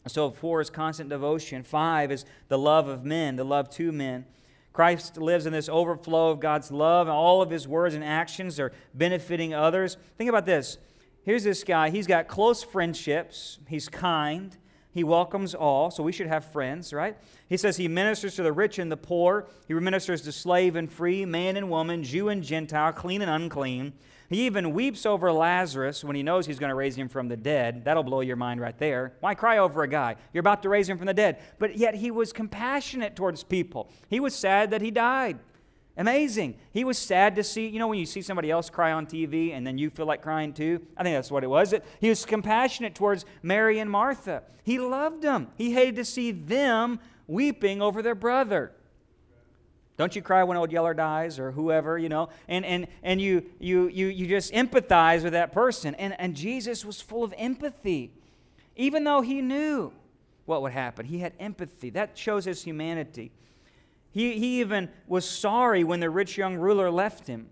So, 0.06 0.32
four 0.32 0.62
is 0.62 0.70
constant 0.70 1.10
devotion. 1.10 1.64
Five 1.64 2.10
is 2.10 2.24
the 2.48 2.58
love 2.58 2.88
of 2.88 3.04
men, 3.04 3.36
the 3.36 3.44
love 3.44 3.70
to 3.72 3.92
men. 3.92 4.24
Christ 4.72 5.18
lives 5.18 5.46
in 5.46 5.52
this 5.52 5.68
overflow 5.68 6.30
of 6.30 6.40
God's 6.40 6.72
love, 6.72 7.08
and 7.08 7.14
all 7.14 7.42
of 7.42 7.50
his 7.50 7.68
words 7.68 7.96
and 7.96 8.04
actions 8.06 8.62
are 8.62 8.72
benefiting 8.94 9.54
others. 9.54 9.98
Think 10.18 10.30
about 10.30 10.46
this. 10.46 10.78
Here's 11.24 11.44
this 11.44 11.66
guy. 11.66 11.90
He's 11.90 12.08
got 12.08 12.30
close 12.30 12.64
friendships. 12.64 13.60
He's 13.68 13.90
kind. 13.90 14.56
He 14.98 15.04
welcomes 15.04 15.54
all, 15.54 15.92
so 15.92 16.02
we 16.02 16.12
should 16.12 16.26
have 16.26 16.44
friends, 16.44 16.92
right? 16.92 17.16
He 17.48 17.56
says 17.56 17.78
he 17.78 17.88
ministers 17.88 18.36
to 18.38 18.42
the 18.42 18.52
rich 18.52 18.80
and 18.80 18.92
the 18.92 18.98
poor. 18.98 19.46
He 19.68 19.76
ministers 19.76 20.24
to 20.24 20.32
slave 20.32 20.76
and 20.76 20.92
free, 20.92 21.24
man 21.24 21.56
and 21.56 21.70
woman, 21.70 22.02
Jew 22.02 22.30
and 22.30 22.44
Gentile, 22.44 22.92
clean 22.94 23.22
and 23.22 23.30
unclean. 23.30 23.94
He 24.28 24.48
even 24.48 24.74
weeps 24.74 25.06
over 25.06 25.32
Lazarus 25.32 26.04
when 26.04 26.16
he 26.16 26.24
knows 26.24 26.48
he's 26.48 26.58
going 26.58 26.72
to 26.72 26.76
raise 26.76 26.96
him 26.96 27.10
from 27.10 27.28
the 27.28 27.38
dead. 27.38 27.86
That'll 27.86 28.02
blow 28.02 28.22
your 28.22 28.38
mind 28.38 28.60
right 28.60 28.76
there. 28.80 29.14
Why 29.20 29.36
cry 29.36 29.60
over 29.60 29.84
a 29.84 29.88
guy? 29.88 30.16
You're 30.34 30.40
about 30.40 30.64
to 30.64 30.70
raise 30.70 30.90
him 30.90 30.98
from 30.98 31.06
the 31.06 31.14
dead. 31.14 31.44
But 31.60 31.78
yet 31.78 31.94
he 31.94 32.10
was 32.10 32.34
compassionate 32.34 33.16
towards 33.16 33.44
people. 33.44 33.92
He 34.10 34.20
was 34.20 34.34
sad 34.34 34.72
that 34.72 34.82
he 34.82 34.90
died. 34.90 35.38
Amazing. 35.98 36.56
He 36.72 36.84
was 36.84 36.98
sad 36.98 37.36
to 37.38 37.44
see, 37.44 37.68
you 37.68 37.80
know, 37.80 37.88
when 37.88 37.98
you 37.98 38.06
see 38.06 38.22
somebody 38.22 38.52
else 38.52 38.70
cry 38.70 38.92
on 38.92 39.08
TV 39.08 39.52
and 39.54 39.66
then 39.66 39.80
you 39.80 39.90
feel 39.90 40.06
like 40.06 40.22
crying 40.22 40.54
too? 40.54 40.80
I 40.96 41.04
think 41.04 41.16
that's 41.16 41.32
what 41.32 41.44
it 41.44 41.48
was. 41.48 41.74
He 42.00 42.10
was 42.10 42.24
compassionate 42.24 42.94
towards 42.94 43.26
Mary 43.42 43.80
and 43.80 43.90
Martha. 43.90 44.44
He 44.64 44.78
loved 44.78 45.24
them. 45.24 45.48
He 45.56 45.74
hated 45.74 45.96
to 45.96 46.06
see 46.06 46.32
them 46.32 47.00
weeping 47.26 47.82
over 47.82 48.04
their 48.04 48.16
brother. 48.16 48.74
Don't 49.98 50.16
you 50.16 50.22
cry 50.22 50.44
when 50.44 50.56
old 50.56 50.72
Yeller 50.72 50.94
dies 50.94 51.40
or 51.40 51.52
whoever, 51.52 51.98
you 51.98 52.10
know? 52.10 52.30
And, 52.48 52.64
and, 52.64 52.88
and 53.02 53.20
you, 53.20 53.44
you, 53.60 53.88
you, 53.88 54.08
you 54.08 54.28
just 54.28 54.54
empathize 54.54 55.24
with 55.24 55.34
that 55.34 55.52
person. 55.52 55.96
And, 55.96 56.16
and 56.20 56.36
Jesus 56.36 56.86
was 56.86 57.02
full 57.02 57.24
of 57.24 57.34
empathy, 57.36 58.12
even 58.76 59.04
though 59.04 59.22
he 59.22 59.42
knew 59.42 59.92
what 60.46 60.62
would 60.62 60.74
happen. 60.74 61.08
He 61.08 61.20
had 61.20 61.34
empathy. 61.40 61.90
That 61.90 62.16
shows 62.16 62.46
his 62.46 62.64
humanity. 62.64 63.32
He, 64.12 64.40
he 64.40 64.62
even 64.62 64.90
was 65.08 65.30
sorry 65.30 65.84
when 65.84 66.00
the 66.00 66.10
rich 66.10 66.38
young 66.38 66.56
ruler 66.56 66.90
left 66.90 67.28
him. 67.28 67.50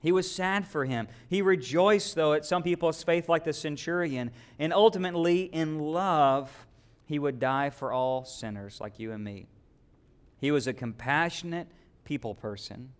He 0.00 0.10
was 0.10 0.28
sad 0.30 0.66
for 0.66 0.84
him. 0.84 1.06
He 1.28 1.42
rejoiced, 1.42 2.16
though, 2.16 2.32
at 2.32 2.44
some 2.44 2.62
people's 2.62 3.02
faith, 3.04 3.28
like 3.28 3.44
the 3.44 3.52
centurion. 3.52 4.32
And 4.58 4.72
ultimately, 4.72 5.42
in 5.42 5.78
love, 5.78 6.66
he 7.06 7.18
would 7.18 7.38
die 7.38 7.70
for 7.70 7.92
all 7.92 8.24
sinners 8.24 8.80
like 8.80 8.98
you 8.98 9.12
and 9.12 9.22
me. 9.22 9.46
He 10.38 10.50
was 10.50 10.66
a 10.66 10.72
compassionate 10.72 11.68
people 12.04 12.34
person. 12.34 12.90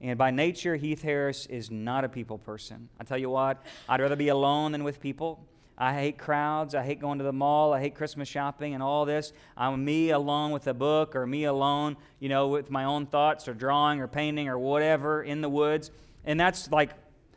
And 0.00 0.18
by 0.18 0.32
nature, 0.32 0.76
Heath 0.76 1.02
Harris 1.02 1.46
is 1.46 1.70
not 1.70 2.04
a 2.04 2.08
people 2.08 2.38
person. 2.38 2.88
I 2.98 3.04
tell 3.04 3.18
you 3.18 3.30
what, 3.30 3.64
I'd 3.88 4.00
rather 4.00 4.16
be 4.16 4.28
alone 4.28 4.72
than 4.72 4.82
with 4.82 5.00
people. 5.00 5.46
I 5.80 5.94
hate 5.94 6.18
crowds. 6.18 6.74
I 6.74 6.84
hate 6.84 7.00
going 7.00 7.18
to 7.18 7.24
the 7.24 7.32
mall. 7.32 7.72
I 7.72 7.80
hate 7.80 7.94
Christmas 7.94 8.28
shopping 8.28 8.74
and 8.74 8.82
all 8.82 9.06
this. 9.06 9.32
I'm 9.56 9.82
me 9.82 10.10
alone 10.10 10.50
with 10.50 10.66
a 10.66 10.74
book 10.74 11.16
or 11.16 11.26
me 11.26 11.44
alone, 11.44 11.96
you 12.18 12.28
know, 12.28 12.48
with 12.48 12.70
my 12.70 12.84
own 12.84 13.06
thoughts 13.06 13.48
or 13.48 13.54
drawing 13.54 13.98
or 13.98 14.06
painting 14.06 14.46
or 14.46 14.58
whatever 14.58 15.22
in 15.22 15.40
the 15.40 15.48
woods. 15.48 15.90
And 16.26 16.38
that's 16.38 16.70
like 16.70 16.90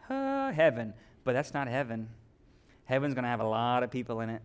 uh, 0.09 0.51
heaven. 0.51 0.93
But 1.23 1.31
that's 1.31 1.53
not 1.53 1.69
heaven. 1.69 2.09
Heaven's 2.83 3.13
going 3.13 3.23
to 3.23 3.29
have 3.29 3.39
a 3.39 3.47
lot 3.47 3.81
of 3.81 3.89
people 3.89 4.19
in 4.19 4.29
it 4.29 4.41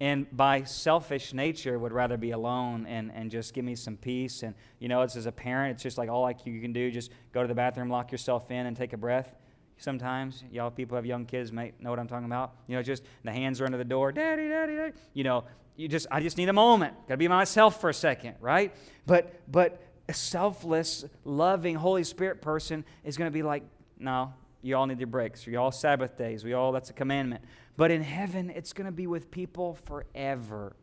and 0.00 0.26
by 0.36 0.62
selfish 0.64 1.32
nature 1.32 1.78
would 1.78 1.92
rather 1.92 2.16
be 2.16 2.32
alone 2.32 2.86
and, 2.86 3.10
and 3.14 3.30
just 3.30 3.54
give 3.54 3.64
me 3.64 3.74
some 3.74 3.96
peace 3.96 4.42
and 4.42 4.54
you 4.78 4.88
know 4.88 5.02
it's 5.02 5.16
as 5.16 5.26
a 5.26 5.32
parent 5.32 5.72
it's 5.72 5.82
just 5.82 5.96
like 5.96 6.10
all 6.10 6.22
like 6.22 6.44
you 6.44 6.60
can 6.60 6.72
do 6.72 6.90
just 6.90 7.10
go 7.32 7.40
to 7.40 7.48
the 7.48 7.54
bathroom 7.54 7.88
lock 7.88 8.12
yourself 8.12 8.50
in 8.50 8.66
and 8.66 8.76
take 8.76 8.92
a 8.92 8.96
breath 8.96 9.34
sometimes 9.76 10.44
y'all 10.50 10.70
people 10.70 10.96
have 10.96 11.06
young 11.06 11.24
kids 11.26 11.52
might 11.52 11.80
know 11.80 11.90
what 11.90 11.98
i'm 11.98 12.08
talking 12.08 12.26
about. 12.26 12.54
You 12.66 12.76
know 12.76 12.82
just 12.82 13.02
the 13.24 13.32
hands 13.32 13.60
are 13.60 13.66
under 13.66 13.78
the 13.78 13.84
door 13.84 14.12
daddy 14.12 14.48
daddy 14.48 14.76
daddy. 14.76 14.92
You 15.14 15.24
know 15.24 15.44
you 15.76 15.88
just 15.88 16.06
i 16.10 16.20
just 16.20 16.36
need 16.36 16.48
a 16.48 16.54
moment. 16.54 16.94
Gotta 17.08 17.18
be 17.18 17.28
myself 17.28 17.80
for 17.80 17.90
a 17.90 17.94
second 17.94 18.36
right? 18.40 18.74
But 19.06 19.40
but 19.50 19.82
a 20.08 20.14
selfless 20.14 21.04
loving 21.24 21.74
holy 21.74 22.04
spirit 22.04 22.40
person 22.40 22.84
is 23.04 23.16
to 23.30 23.34
be 23.34 23.42
like 23.42 23.64
no 23.98 24.32
you 24.66 24.76
all 24.76 24.86
need 24.86 24.98
your 24.98 25.06
breaks. 25.06 25.46
You 25.46 25.58
all 25.58 25.70
sabbath 25.70 26.18
days. 26.18 26.44
We 26.44 26.52
all 26.52 26.72
that's 26.72 26.90
a 26.90 26.92
commandment. 26.92 27.44
But 27.76 27.92
in 27.92 28.02
heaven, 28.02 28.50
it's 28.50 28.72
to 28.86 28.92
be 28.92 29.06
with 29.06 29.30
people 29.30 29.74
forever 29.74 30.74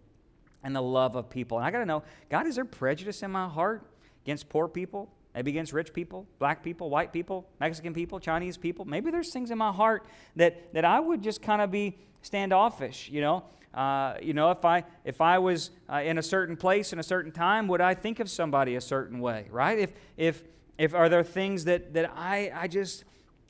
and 0.63 0.75
the 0.75 0.81
love 0.81 1.15
of 1.15 1.29
people. 1.29 1.57
And 1.57 1.67
I 1.67 1.71
got 1.71 1.79
to 1.79 1.85
know 1.85 2.03
God, 2.29 2.47
is 2.47 2.55
there 2.55 2.65
prejudice 2.65 3.21
in 3.23 3.31
my 3.31 3.47
heart 3.49 3.85
against 4.23 4.47
poor 4.47 4.67
people? 4.67 5.11
Maybe 5.35 5.51
against 5.51 5.73
rich 5.73 5.93
people, 5.93 6.27
black 6.37 6.63
people, 6.63 6.89
white 6.89 7.11
people, 7.11 7.47
Mexican 7.59 7.93
people, 7.93 8.19
Chinese 8.19 8.57
people. 8.57 8.85
Maybe 8.85 9.09
there's 9.09 9.31
things 9.31 9.49
in 9.51 9.57
my 9.57 9.71
heart 9.71 10.05
that, 10.35 10.73
that 10.73 10.85
I 10.85 10.99
would 10.99 11.23
just 11.23 11.41
kind 11.41 11.61
of 11.61 11.71
be 11.71 11.97
standoffish, 12.21 13.09
you 13.09 13.21
know. 13.21 13.43
Uh, 13.73 14.15
you 14.21 14.33
know, 14.35 14.51
if 14.51 14.63
I 14.63 14.83
if 15.03 15.19
I 15.19 15.39
was 15.39 15.71
uh, 15.91 15.95
in 15.95 16.19
a 16.19 16.21
certain 16.21 16.55
place 16.55 16.93
in 16.93 16.99
a 16.99 17.03
certain 17.03 17.31
time, 17.31 17.67
would 17.69 17.81
I 17.81 17.95
think 17.95 18.19
of 18.19 18.29
somebody 18.29 18.75
a 18.75 18.81
certain 18.81 19.19
way, 19.19 19.47
right? 19.49 19.79
If 19.79 19.93
if 20.15 20.43
if 20.77 20.93
are 20.93 21.09
there 21.09 21.23
things 21.23 21.65
that 21.65 21.95
that 21.95 22.11
I 22.15 22.51
I 22.53 22.67
just 22.67 23.03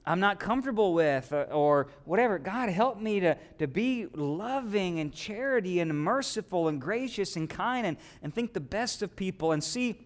I'm 0.05 0.19
not 0.19 0.39
comfortable 0.39 0.93
with, 0.93 1.31
uh, 1.31 1.45
or 1.51 1.87
whatever. 2.03 2.37
God, 2.37 2.69
help 2.69 2.99
me 2.99 3.21
to, 3.21 3.37
to 3.59 3.67
be 3.67 4.07
loving 4.13 4.99
and 4.99 5.13
charity 5.13 5.79
and 5.79 5.93
merciful 5.97 6.67
and 6.67 6.79
gracious 6.79 7.35
and 7.37 7.49
kind 7.49 7.87
and, 7.87 7.97
and 8.21 8.33
think 8.33 8.53
the 8.53 8.59
best 8.59 9.01
of 9.01 9.15
people 9.15 9.53
and 9.53 9.63
see 9.63 10.05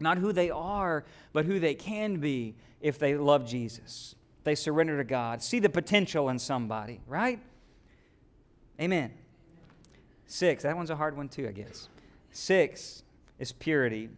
not 0.00 0.18
who 0.18 0.32
they 0.32 0.50
are, 0.50 1.04
but 1.32 1.44
who 1.44 1.58
they 1.58 1.74
can 1.74 2.16
be 2.18 2.54
if 2.80 2.98
they 2.98 3.16
love 3.16 3.46
Jesus. 3.46 4.14
They 4.44 4.54
surrender 4.54 4.96
to 4.96 5.04
God. 5.04 5.42
See 5.42 5.58
the 5.58 5.68
potential 5.68 6.28
in 6.28 6.38
somebody, 6.38 7.00
right? 7.06 7.40
Amen. 8.80 9.12
Six, 10.26 10.62
that 10.62 10.76
one's 10.76 10.90
a 10.90 10.96
hard 10.96 11.16
one 11.16 11.28
too, 11.28 11.48
I 11.48 11.52
guess. 11.52 11.88
Six 12.30 13.02
is 13.38 13.52
purity. 13.52 14.10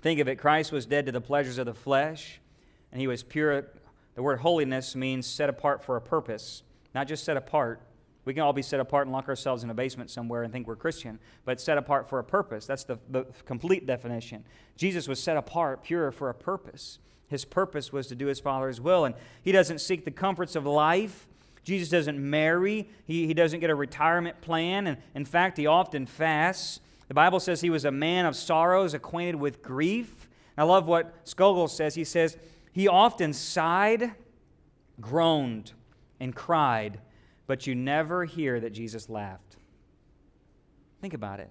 Think 0.00 0.20
of 0.20 0.28
it 0.28 0.36
Christ 0.36 0.72
was 0.72 0.86
dead 0.86 1.06
to 1.06 1.12
the 1.12 1.20
pleasures 1.20 1.58
of 1.58 1.66
the 1.66 1.74
flesh, 1.74 2.40
and 2.92 3.00
he 3.00 3.06
was 3.06 3.22
pure 3.22 3.66
the 4.14 4.22
word 4.22 4.40
holiness 4.40 4.94
means 4.94 5.26
set 5.26 5.48
apart 5.48 5.82
for 5.82 5.96
a 5.96 6.00
purpose, 6.00 6.62
not 6.94 7.08
just 7.08 7.24
set 7.24 7.36
apart. 7.36 7.80
We 8.24 8.34
can 8.34 8.42
all 8.42 8.52
be 8.52 8.62
set 8.62 8.80
apart 8.80 9.06
and 9.06 9.12
lock 9.12 9.28
ourselves 9.28 9.62
in 9.62 9.70
a 9.70 9.74
basement 9.74 10.10
somewhere 10.10 10.42
and 10.42 10.52
think 10.52 10.66
we're 10.66 10.76
Christian, 10.76 11.18
but 11.44 11.60
set 11.60 11.76
apart 11.76 12.08
for 12.08 12.18
a 12.18 12.24
purpose. 12.24 12.66
That's 12.66 12.84
the, 12.84 12.98
the 13.10 13.26
complete 13.44 13.86
definition. 13.86 14.44
Jesus 14.76 15.06
was 15.06 15.22
set 15.22 15.36
apart, 15.36 15.82
pure 15.82 16.10
for 16.10 16.30
a 16.30 16.34
purpose. 16.34 16.98
His 17.28 17.44
purpose 17.44 17.92
was 17.92 18.06
to 18.08 18.14
do 18.14 18.26
his 18.26 18.40
Father's 18.40 18.80
will, 18.80 19.04
and 19.04 19.14
he 19.42 19.52
doesn't 19.52 19.80
seek 19.80 20.04
the 20.04 20.10
comforts 20.10 20.56
of 20.56 20.64
life. 20.66 21.26
Jesus 21.64 21.88
doesn't 21.88 22.18
marry. 22.18 22.88
He, 23.06 23.26
he 23.26 23.34
doesn't 23.34 23.60
get 23.60 23.70
a 23.70 23.74
retirement 23.74 24.40
plan. 24.40 24.86
And 24.86 24.98
in 25.14 25.24
fact, 25.24 25.56
he 25.56 25.66
often 25.66 26.06
fasts. 26.06 26.80
The 27.08 27.14
Bible 27.14 27.40
says 27.40 27.60
he 27.60 27.70
was 27.70 27.84
a 27.84 27.90
man 27.90 28.26
of 28.26 28.36
sorrows, 28.36 28.94
acquainted 28.94 29.36
with 29.36 29.62
grief. 29.62 30.28
I 30.56 30.62
love 30.64 30.86
what 30.86 31.24
Scougal 31.24 31.68
says. 31.68 31.94
He 31.94 32.04
says, 32.04 32.36
he 32.72 32.86
often 32.88 33.32
sighed, 33.32 34.12
groaned, 35.00 35.72
and 36.20 36.34
cried, 36.34 37.00
but 37.46 37.66
you 37.66 37.74
never 37.74 38.24
hear 38.24 38.60
that 38.60 38.70
Jesus 38.70 39.08
laughed. 39.08 39.56
Think 41.00 41.14
about 41.14 41.40
it. 41.40 41.50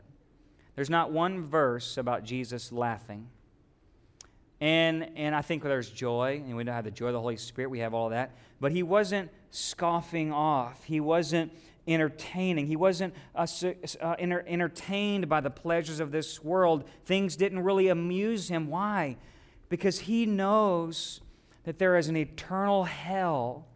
There's 0.75 0.89
not 0.89 1.12
one 1.12 1.43
verse 1.45 1.97
about 1.97 2.23
Jesus 2.23 2.71
laughing. 2.71 3.29
And, 4.60 5.10
and 5.15 5.36
I 5.36 5.41
think 5.41 5.62
there's 5.62 5.89
joy, 5.89 6.41
and 6.45 6.56
we 6.56 6.63
don't 6.63 6.73
have 6.73 6.86
the 6.86 6.91
joy 6.91 7.08
of 7.08 7.13
the 7.13 7.21
Holy 7.21 7.38
Spirit, 7.38 7.69
we 7.69 7.79
have 7.79 7.93
all 7.93 8.10
that. 8.10 8.32
But 8.60 8.71
he 8.71 8.82
wasn't 8.82 9.29
scoffing 9.51 10.32
off. 10.32 10.84
He 10.86 10.99
wasn't 10.99 11.51
entertaining. 11.88 12.67
He 12.67 12.75
wasn't 12.75 13.13
uh, 13.36 13.45
uh, 14.01 14.15
enter- 14.17 14.45
entertained 14.47 15.27
by 15.27 15.41
the 15.41 15.49
pleasures 15.49 15.99
of 15.99 16.12
this 16.12 16.43
world. 16.43 16.86
Things 17.06 17.36
didn't 17.36 17.60
really 17.60 17.89
amuse 17.89 18.47
him. 18.47 18.67
Why? 18.67 19.17
Because 19.69 19.99
he 19.99 20.25
knows 20.25 21.21
that 21.65 21.77
there 21.77 21.97
is 21.97 22.08
an 22.08 22.15
eternal 22.15 22.86
hell 22.86 23.67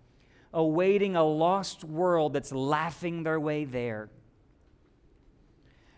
awaiting 0.58 1.16
a 1.16 1.24
lost 1.24 1.84
world 1.84 2.34
that's 2.34 2.52
laughing 2.52 3.22
their 3.22 3.40
way 3.40 3.64
there. 3.64 4.10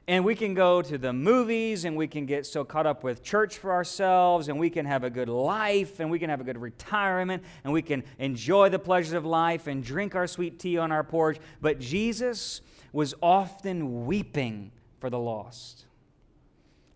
And 0.06 0.26
we 0.26 0.36
can 0.36 0.54
go 0.54 0.82
to 0.82 0.98
the 0.98 1.14
movies 1.14 1.86
and 1.86 1.96
we 1.96 2.08
can 2.08 2.26
get 2.26 2.46
so 2.46 2.66
caught 2.66 2.86
up 2.86 3.02
with 3.02 3.24
church 3.24 3.58
for 3.58 3.72
ourselves 3.72 4.50
and 4.50 4.60
we 4.60 4.70
can 4.70 4.86
have 4.86 5.06
a 5.06 5.10
good 5.10 5.30
life 5.30 6.02
and 6.02 6.12
we 6.12 6.20
can 6.20 6.30
have 6.30 6.42
a 6.42 6.44
good 6.44 6.58
retirement 6.58 7.42
and 7.64 7.72
we 7.72 7.82
can 7.82 8.04
enjoy 8.18 8.68
the 8.68 8.80
pleasures 8.80 9.14
of 9.14 9.26
life 9.26 9.68
and 9.68 9.82
drink 9.82 10.14
our 10.14 10.28
sweet 10.28 10.60
tea 10.60 10.78
on 10.78 10.92
our 10.92 11.06
porch. 11.06 11.38
But 11.62 11.80
Jesus 11.80 12.60
was 12.92 13.14
often 13.22 14.08
weeping 14.08 14.72
for 15.00 15.10
the 15.10 15.20
lost. 15.20 15.86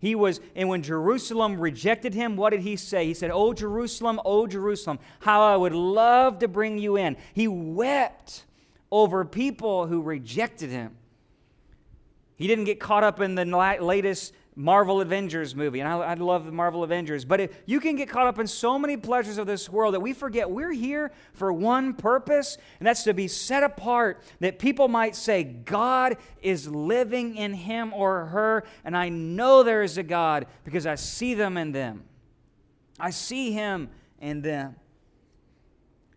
He 0.04 0.14
was, 0.14 0.38
and 0.54 0.68
when 0.68 0.82
Jerusalem 0.82 1.58
rejected 1.58 2.12
him, 2.12 2.36
what 2.36 2.50
did 2.50 2.60
he 2.60 2.76
say? 2.76 3.06
He 3.06 3.14
said, 3.14 3.30
Oh, 3.32 3.54
Jerusalem, 3.54 4.20
oh, 4.22 4.46
Jerusalem, 4.46 4.98
how 5.20 5.40
I 5.40 5.56
would 5.56 5.72
love 5.72 6.40
to 6.40 6.46
bring 6.46 6.76
you 6.76 6.98
in. 6.98 7.16
He 7.32 7.48
wept 7.48 8.44
over 8.92 9.24
people 9.24 9.86
who 9.86 10.02
rejected 10.02 10.68
him. 10.68 10.94
He 12.36 12.46
didn't 12.46 12.64
get 12.66 12.78
caught 12.78 13.02
up 13.02 13.18
in 13.18 13.34
the 13.34 13.46
latest 13.80 14.34
Marvel 14.56 15.00
Avengers 15.00 15.54
movie, 15.54 15.80
and 15.80 15.88
I, 15.88 15.98
I 15.98 16.14
love 16.14 16.46
the 16.46 16.52
Marvel 16.52 16.84
Avengers. 16.84 17.24
But 17.24 17.40
it, 17.40 17.52
you 17.66 17.80
can 17.80 17.96
get 17.96 18.08
caught 18.08 18.28
up 18.28 18.38
in 18.38 18.46
so 18.46 18.78
many 18.78 18.96
pleasures 18.96 19.36
of 19.36 19.46
this 19.46 19.68
world 19.68 19.94
that 19.94 20.00
we 20.00 20.12
forget 20.12 20.48
we're 20.48 20.72
here 20.72 21.10
for 21.32 21.52
one 21.52 21.94
purpose, 21.94 22.56
and 22.78 22.86
that's 22.86 23.02
to 23.04 23.14
be 23.14 23.26
set 23.26 23.64
apart, 23.64 24.22
that 24.40 24.58
people 24.60 24.86
might 24.86 25.16
say, 25.16 25.42
God 25.42 26.16
is 26.40 26.68
living 26.68 27.36
in 27.36 27.54
him 27.54 27.92
or 27.92 28.26
her, 28.26 28.64
and 28.84 28.96
I 28.96 29.08
know 29.08 29.64
there 29.64 29.82
is 29.82 29.98
a 29.98 30.04
God 30.04 30.46
because 30.64 30.86
I 30.86 30.94
see 30.94 31.34
them 31.34 31.56
in 31.56 31.72
them. 31.72 32.04
I 33.00 33.10
see 33.10 33.50
him 33.50 33.90
in 34.20 34.42
them. 34.42 34.76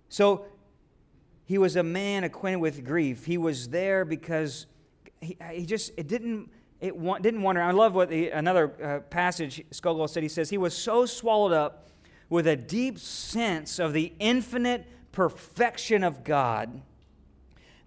So 0.10 0.46
he 1.46 1.58
was 1.58 1.76
a 1.76 1.84
man 1.84 2.24
acquainted 2.24 2.60
with 2.60 2.86
grief. 2.86 3.26
He 3.26 3.38
was 3.38 3.70
there 3.70 4.06
because 4.06 4.68
he, 5.22 5.38
he 5.52 5.66
just, 5.66 5.92
it 5.98 6.08
didn't, 6.08 6.52
it 6.80 6.94
didn't 7.22 7.42
wonder. 7.42 7.62
I 7.62 7.72
love 7.72 7.96
what 7.96 8.10
the, 8.10 8.30
another 8.30 8.72
uh, 8.84 9.00
passage 9.10 9.64
Scougal 9.72 10.10
said. 10.10 10.24
He 10.24 10.30
says, 10.30 10.50
He 10.50 10.58
was 10.58 10.76
so 10.76 11.06
swallowed 11.06 11.54
up 11.54 11.90
with 12.30 12.46
a 12.46 12.56
deep 12.56 13.00
sense 13.00 13.80
of 13.80 13.94
the 13.94 14.14
infinite 14.20 14.86
perfection 15.12 16.04
of 16.04 16.24
God 16.24 16.82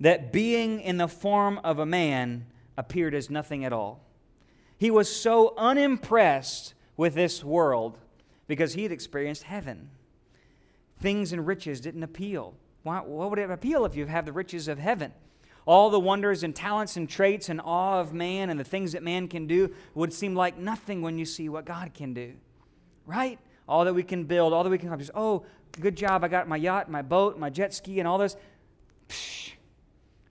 that 0.00 0.32
being 0.32 0.80
in 0.80 0.96
the 0.96 1.06
form 1.06 1.60
of 1.62 1.78
a 1.78 1.86
man 1.86 2.46
appeared 2.76 3.14
as 3.14 3.30
nothing 3.30 3.64
at 3.64 3.72
all. 3.72 4.00
He 4.78 4.90
was 4.90 5.14
so 5.14 5.54
unimpressed 5.58 6.74
with 6.96 7.14
this 7.14 7.44
world 7.44 7.98
because 8.48 8.72
he 8.72 8.82
had 8.82 8.92
experienced 8.92 9.44
heaven. 9.44 9.90
Things 10.98 11.32
and 11.32 11.46
riches 11.46 11.80
didn't 11.80 12.02
appeal. 12.02 12.54
Why, 12.82 13.00
what 13.00 13.30
would 13.30 13.38
it 13.38 13.50
appeal 13.50 13.84
if 13.84 13.94
you 13.94 14.06
have 14.06 14.24
the 14.24 14.32
riches 14.32 14.68
of 14.68 14.78
heaven? 14.78 15.12
All 15.70 15.88
the 15.88 16.00
wonders 16.00 16.42
and 16.42 16.52
talents 16.52 16.96
and 16.96 17.08
traits 17.08 17.48
and 17.48 17.60
awe 17.60 18.00
of 18.00 18.12
man 18.12 18.50
and 18.50 18.58
the 18.58 18.64
things 18.64 18.90
that 18.90 19.04
man 19.04 19.28
can 19.28 19.46
do 19.46 19.72
would 19.94 20.12
seem 20.12 20.34
like 20.34 20.58
nothing 20.58 21.00
when 21.00 21.16
you 21.16 21.24
see 21.24 21.48
what 21.48 21.64
God 21.64 21.94
can 21.94 22.12
do. 22.12 22.32
Right? 23.06 23.38
All 23.68 23.84
that 23.84 23.94
we 23.94 24.02
can 24.02 24.24
build, 24.24 24.52
all 24.52 24.64
that 24.64 24.70
we 24.70 24.78
can 24.78 24.88
accomplish. 24.88 25.10
Oh, 25.14 25.46
good 25.78 25.94
job. 25.94 26.24
I 26.24 26.28
got 26.28 26.48
my 26.48 26.56
yacht, 26.56 26.90
my 26.90 27.02
boat, 27.02 27.38
my 27.38 27.50
jet 27.50 27.72
ski, 27.72 28.00
and 28.00 28.08
all 28.08 28.18
this. 28.18 28.34
Psh, 29.10 29.52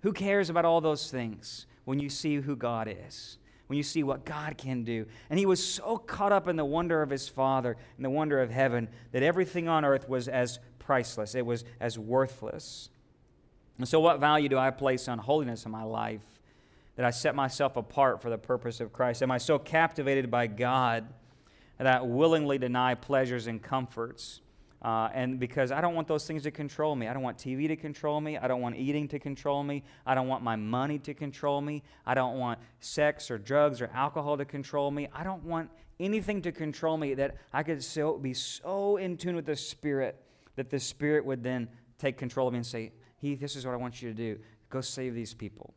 who 0.01 0.11
cares 0.11 0.49
about 0.49 0.65
all 0.65 0.81
those 0.81 1.09
things 1.09 1.67
when 1.85 1.99
you 1.99 2.09
see 2.09 2.35
who 2.35 2.57
God 2.57 2.93
is? 3.07 3.37
When 3.67 3.77
you 3.77 3.83
see 3.83 4.03
what 4.03 4.25
God 4.25 4.57
can 4.57 4.83
do. 4.83 5.05
And 5.29 5.39
he 5.39 5.45
was 5.45 5.65
so 5.65 5.95
caught 5.99 6.33
up 6.33 6.49
in 6.49 6.57
the 6.57 6.65
wonder 6.65 7.01
of 7.01 7.09
his 7.11 7.29
Father 7.29 7.77
and 7.95 8.03
the 8.03 8.09
wonder 8.09 8.41
of 8.41 8.51
heaven 8.51 8.89
that 9.13 9.23
everything 9.23 9.69
on 9.69 9.85
earth 9.85 10.09
was 10.09 10.27
as 10.27 10.59
priceless, 10.79 11.33
it 11.33 11.45
was 11.45 11.63
as 11.79 11.97
worthless. 11.97 12.89
And 13.79 13.87
so, 13.87 13.99
what 13.99 14.19
value 14.19 14.49
do 14.49 14.57
I 14.57 14.69
place 14.71 15.07
on 15.07 15.17
holiness 15.17 15.65
in 15.65 15.71
my 15.71 15.83
life 15.83 16.21
that 16.97 17.05
I 17.05 17.11
set 17.11 17.33
myself 17.33 17.77
apart 17.77 18.21
for 18.21 18.29
the 18.29 18.37
purpose 18.37 18.81
of 18.81 18.91
Christ? 18.91 19.23
Am 19.23 19.31
I 19.31 19.37
so 19.37 19.57
captivated 19.57 20.29
by 20.29 20.47
God 20.47 21.07
that 21.77 21.87
I 21.87 22.01
willingly 22.01 22.57
deny 22.57 22.93
pleasures 22.93 23.47
and 23.47 23.63
comforts? 23.63 24.41
Uh, 24.81 25.09
and 25.13 25.39
because 25.39 25.71
I 25.71 25.81
don't 25.81 25.95
want 25.95 26.07
those 26.07 26.25
things 26.25 26.43
to 26.43 26.51
control 26.51 26.95
me. 26.95 27.07
I 27.07 27.13
don't 27.13 27.23
want 27.23 27.37
TV 27.37 27.67
to 27.67 27.75
control 27.75 28.21
me. 28.21 28.37
I 28.37 28.47
don't 28.47 28.61
want 28.61 28.77
eating 28.77 29.07
to 29.09 29.19
control 29.19 29.63
me. 29.63 29.83
I 30.05 30.13
don't 30.13 30.27
want 30.27 30.43
my 30.43 30.55
money 30.55 30.99
to 30.99 31.13
control 31.13 31.59
me. 31.61 31.83
I 32.05 32.13
don't 32.13 32.37
want 32.37 32.59
sex 32.79 33.31
or 33.31 33.37
drugs 33.37 33.81
or 33.81 33.89
alcohol 33.93 34.37
to 34.37 34.45
control 34.45 34.91
me. 34.91 35.07
I 35.13 35.23
don't 35.23 35.43
want 35.43 35.69
anything 35.99 36.41
to 36.43 36.51
control 36.51 36.97
me 36.97 37.13
that 37.15 37.35
I 37.51 37.63
could 37.63 37.83
so, 37.83 38.17
be 38.17 38.33
so 38.33 38.97
in 38.97 39.17
tune 39.17 39.35
with 39.35 39.45
the 39.45 39.55
Spirit 39.55 40.21
that 40.55 40.69
the 40.69 40.79
Spirit 40.79 41.25
would 41.25 41.43
then 41.43 41.67
take 41.97 42.17
control 42.17 42.47
of 42.47 42.53
me 42.53 42.59
and 42.59 42.65
say, 42.65 42.91
he, 43.19 43.35
this 43.35 43.55
is 43.55 43.65
what 43.65 43.73
I 43.73 43.77
want 43.77 44.01
you 44.01 44.09
to 44.09 44.15
do. 44.15 44.39
Go 44.69 44.81
save 44.81 45.13
these 45.13 45.33
people. 45.33 45.73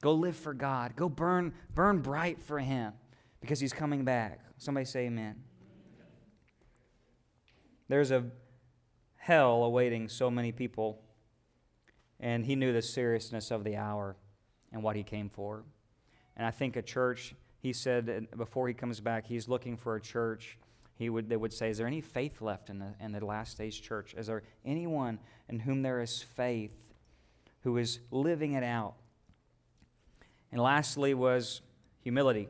Go 0.00 0.14
live 0.14 0.36
for 0.36 0.54
God. 0.54 0.96
Go 0.96 1.08
burn, 1.08 1.52
burn 1.74 2.00
bright 2.00 2.40
for 2.40 2.58
Him 2.58 2.92
because 3.40 3.60
He's 3.60 3.72
coming 3.72 4.04
back. 4.04 4.40
Somebody 4.58 4.86
say 4.86 5.06
amen. 5.06 5.36
There's 7.88 8.10
a 8.10 8.24
hell 9.16 9.64
awaiting 9.64 10.08
so 10.08 10.30
many 10.30 10.52
people, 10.52 11.02
and 12.18 12.44
He 12.44 12.56
knew 12.56 12.72
the 12.72 12.82
seriousness 12.82 13.50
of 13.50 13.64
the 13.64 13.76
hour 13.76 14.16
and 14.72 14.82
what 14.82 14.96
He 14.96 15.02
came 15.02 15.28
for. 15.28 15.64
And 16.36 16.46
I 16.46 16.50
think 16.50 16.76
a 16.76 16.82
church, 16.82 17.34
He 17.58 17.72
said 17.72 18.28
before 18.36 18.68
He 18.68 18.74
comes 18.74 19.00
back, 19.00 19.26
He's 19.26 19.48
looking 19.48 19.76
for 19.76 19.96
a 19.96 20.00
church 20.00 20.58
he 20.96 21.10
would, 21.10 21.28
they 21.28 21.36
would 21.36 21.52
say, 21.52 21.70
Is 21.70 21.78
there 21.78 21.86
any 21.86 22.00
faith 22.00 22.40
left 22.40 22.70
in 22.70 22.78
the, 22.78 22.94
in 23.00 23.12
the 23.12 23.24
last 23.24 23.58
days 23.58 23.78
church? 23.78 24.14
Is 24.16 24.28
there 24.28 24.42
anyone 24.64 25.18
in 25.48 25.60
whom 25.60 25.82
there 25.82 26.00
is 26.00 26.22
faith 26.22 26.85
who 27.66 27.78
is 27.78 27.98
living 28.12 28.52
it 28.52 28.62
out. 28.62 28.94
And 30.52 30.62
lastly 30.62 31.14
was 31.14 31.62
humility. 32.00 32.48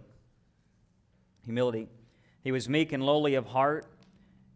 Humility. 1.47 1.89
He 2.45 2.53
was 2.53 2.69
meek 2.69 2.93
and 2.93 3.03
lowly 3.03 3.35
of 3.35 3.47
heart. 3.47 3.87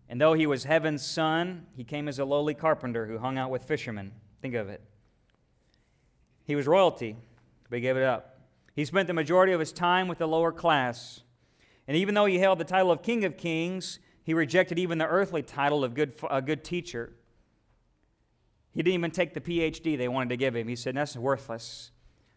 And 0.07 0.21
though 0.21 0.35
he 0.35 0.47
was 0.47 0.65
heaven's 0.65 1.03
son, 1.03 1.65
he 1.75 1.83
came 1.83 2.09
as 2.09 2.19
a 2.19 2.27
lowly 2.27 2.53
carpenter 2.53 3.07
who 3.07 3.17
hung 3.17 3.39
out 3.39 3.51
with 3.51 3.65
fishermen. 3.65 4.13
Think 4.43 4.55
of 4.55 4.69
it. 4.69 4.83
He 6.45 6.55
was 6.55 6.67
royalty, 6.67 7.17
but 7.71 7.77
he 7.77 7.81
gave 7.81 7.97
it 7.97 8.03
up. 8.03 8.41
He 8.77 8.85
spent 8.85 9.07
the 9.07 9.15
majority 9.15 9.55
of 9.55 9.61
his 9.61 9.73
time 9.73 10.09
with 10.09 10.19
the 10.19 10.29
lower 10.29 10.53
class. 10.53 11.23
And 11.89 11.97
even 11.97 12.15
though 12.15 12.27
he 12.27 12.39
held 12.39 12.59
the 12.59 12.65
title 12.65 12.93
of 12.93 13.03
King 13.03 13.25
of 13.25 13.39
Kings, 13.39 13.99
he 14.25 14.35
rejected 14.35 14.79
even 14.79 14.99
the 14.99 15.07
earthly 15.07 15.43
title 15.43 15.83
of 15.83 15.95
good, 15.95 16.13
a 16.31 16.43
good 16.43 16.65
teacher. 16.65 17.15
He 18.73 18.83
didn't 18.83 18.95
even 18.95 19.11
take 19.11 19.35
the 19.35 19.41
PhD 19.41 19.99
they 19.99 20.09
wanted 20.09 20.31
to 20.31 20.37
give 20.37 20.55
him. 20.55 20.69
He 20.69 20.77
said, 20.77 20.97
That's 20.97 21.17
worthless. 21.17 21.91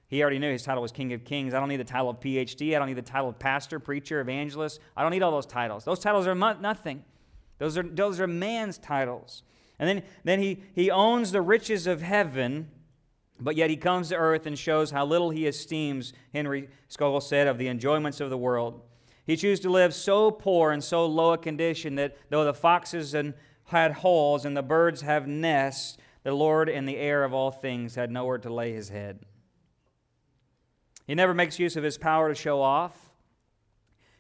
He 0.07 0.21
already 0.21 0.39
knew 0.39 0.51
his 0.51 0.63
title 0.63 0.81
was 0.83 0.91
King 0.91 1.11
of 1.13 1.23
Kings. 1.23 1.53
I 1.53 1.59
don't 1.59 1.69
need 1.69 1.77
the 1.77 1.83
title 1.83 2.09
of 2.09 2.19
PhD. 2.19 2.75
I 2.75 2.79
don't 2.79 2.87
need 2.87 2.97
the 2.97 3.01
title 3.01 3.29
of 3.29 3.39
pastor, 3.39 3.79
preacher, 3.79 4.19
evangelist. 4.21 4.79
I 4.95 5.01
don't 5.01 5.11
need 5.11 5.23
all 5.23 5.31
those 5.31 5.47
titles. 5.47 5.85
Those 5.85 5.99
titles 5.99 6.27
are 6.27 6.35
nothing. 6.35 7.03
Those 7.57 7.77
are, 7.77 7.83
those 7.83 8.19
are 8.19 8.27
man's 8.27 8.77
titles. 8.77 9.41
And 9.79 9.89
then, 9.89 10.03
then 10.23 10.39
he, 10.39 10.61
he 10.75 10.91
owns 10.91 11.31
the 11.31 11.41
riches 11.41 11.87
of 11.87 12.01
heaven, 12.01 12.69
but 13.39 13.55
yet 13.55 13.69
he 13.71 13.75
comes 13.75 14.09
to 14.09 14.15
earth 14.15 14.45
and 14.45 14.57
shows 14.57 14.91
how 14.91 15.05
little 15.05 15.31
he 15.31 15.47
esteems, 15.47 16.13
Henry 16.31 16.69
Scougal 16.89 17.23
said, 17.23 17.47
of 17.47 17.57
the 17.57 17.67
enjoyments 17.67 18.19
of 18.19 18.29
the 18.29 18.37
world. 18.37 18.81
He 19.25 19.35
chose 19.35 19.59
to 19.61 19.69
live 19.69 19.93
so 19.93 20.29
poor 20.29 20.71
and 20.71 20.83
so 20.83 21.05
low 21.05 21.33
a 21.33 21.37
condition 21.37 21.95
that 21.95 22.17
though 22.29 22.45
the 22.45 22.53
foxes 22.53 23.13
and 23.13 23.33
had 23.65 23.93
holes 23.93 24.45
and 24.45 24.55
the 24.55 24.61
birds 24.61 25.01
have 25.01 25.27
nests, 25.27 25.97
the 26.23 26.33
Lord 26.33 26.69
and 26.69 26.87
the 26.87 26.97
heir 26.97 27.23
of 27.23 27.33
all 27.33 27.51
things 27.51 27.95
had 27.95 28.11
nowhere 28.11 28.37
to 28.39 28.53
lay 28.53 28.73
his 28.73 28.89
head. 28.89 29.19
He 31.05 31.15
never 31.15 31.33
makes 31.33 31.59
use 31.59 31.75
of 31.75 31.83
his 31.83 31.97
power 31.97 32.29
to 32.29 32.35
show 32.35 32.61
off. 32.61 33.11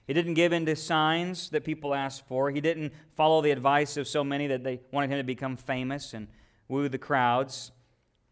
He 0.05 0.13
didn't 0.13 0.33
give 0.33 0.51
in 0.51 0.65
to 0.65 0.75
signs 0.75 1.49
that 1.51 1.63
people 1.63 1.95
asked 1.95 2.27
for. 2.27 2.51
He 2.51 2.59
didn't 2.59 2.91
follow 3.15 3.41
the 3.41 3.51
advice 3.51 3.95
of 3.95 4.07
so 4.07 4.23
many 4.23 4.47
that 4.47 4.63
they 4.63 4.81
wanted 4.91 5.11
him 5.11 5.17
to 5.17 5.23
become 5.23 5.55
famous 5.55 6.13
and 6.13 6.27
woo 6.67 6.89
the 6.89 6.97
crowds. 6.97 7.71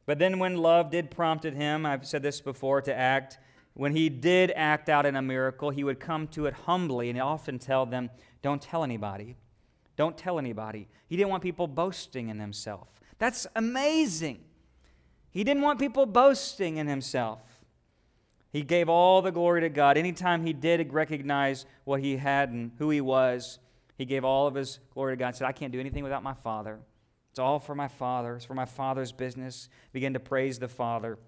But 0.06 0.20
then, 0.20 0.40
when 0.40 0.58
love 0.58 0.92
did 0.92 1.12
prompted 1.12 1.54
him, 1.54 1.86
I've 1.86 2.06
said 2.06 2.24
this 2.24 2.42
before, 2.42 2.82
to 2.82 2.94
act, 2.94 3.38
when 3.74 3.96
he 3.96 4.10
did 4.10 4.52
act 4.54 4.90
out 4.90 5.06
in 5.06 5.16
a 5.16 5.22
miracle, 5.22 5.70
he 5.70 5.86
would 5.86 6.00
come 6.00 6.28
to 6.30 6.48
it 6.48 6.54
humbly 6.54 7.10
and 7.10 7.22
often 7.22 7.58
tell 7.58 7.86
them, 7.86 8.10
Don't 8.42 8.62
tell 8.62 8.84
anybody. 8.84 9.38
Don't 9.96 10.18
tell 10.18 10.40
anybody. 10.40 10.90
He 11.08 11.16
didn't 11.16 11.30
want 11.30 11.44
people 11.44 11.68
boasting 11.68 12.28
in 12.28 12.40
himself. 12.40 13.01
That's 13.22 13.46
amazing. 13.56 14.40
He 15.30 15.44
didn't 15.44 15.62
want 15.62 15.78
people 15.78 16.08
boasting 16.08 16.78
in 16.78 16.88
himself. 16.88 17.40
He 18.52 18.64
gave 18.64 18.90
all 18.90 19.22
the 19.22 19.32
glory 19.32 19.62
to 19.62 19.70
God. 19.70 19.96
Anytime 19.96 20.44
he 20.44 20.54
did 20.54 20.92
recognize 20.92 21.68
what 21.84 22.02
he 22.02 22.18
had 22.18 22.50
and 22.50 22.72
who 22.80 22.90
he 22.90 23.00
was, 23.00 23.60
he 23.96 24.06
gave 24.06 24.26
all 24.26 24.48
of 24.48 24.56
his 24.56 24.80
glory 24.92 25.14
to 25.14 25.18
God 25.18 25.28
and 25.28 25.36
said, 25.36 25.48
I 25.48 25.52
can't 25.52 25.72
do 25.72 25.80
anything 25.80 26.04
without 26.04 26.24
my 26.24 26.34
Father. 26.34 26.80
It's 27.30 27.38
all 27.38 27.60
for 27.60 27.76
my 27.76 27.88
Father. 27.88 28.38
It's 28.38 28.46
for 28.46 28.56
my 28.56 28.66
Father's 28.66 29.12
business. 29.12 29.70
Begin 29.94 30.14
to 30.14 30.20
praise 30.20 30.58
the 30.58 30.68
Father. 30.68 31.20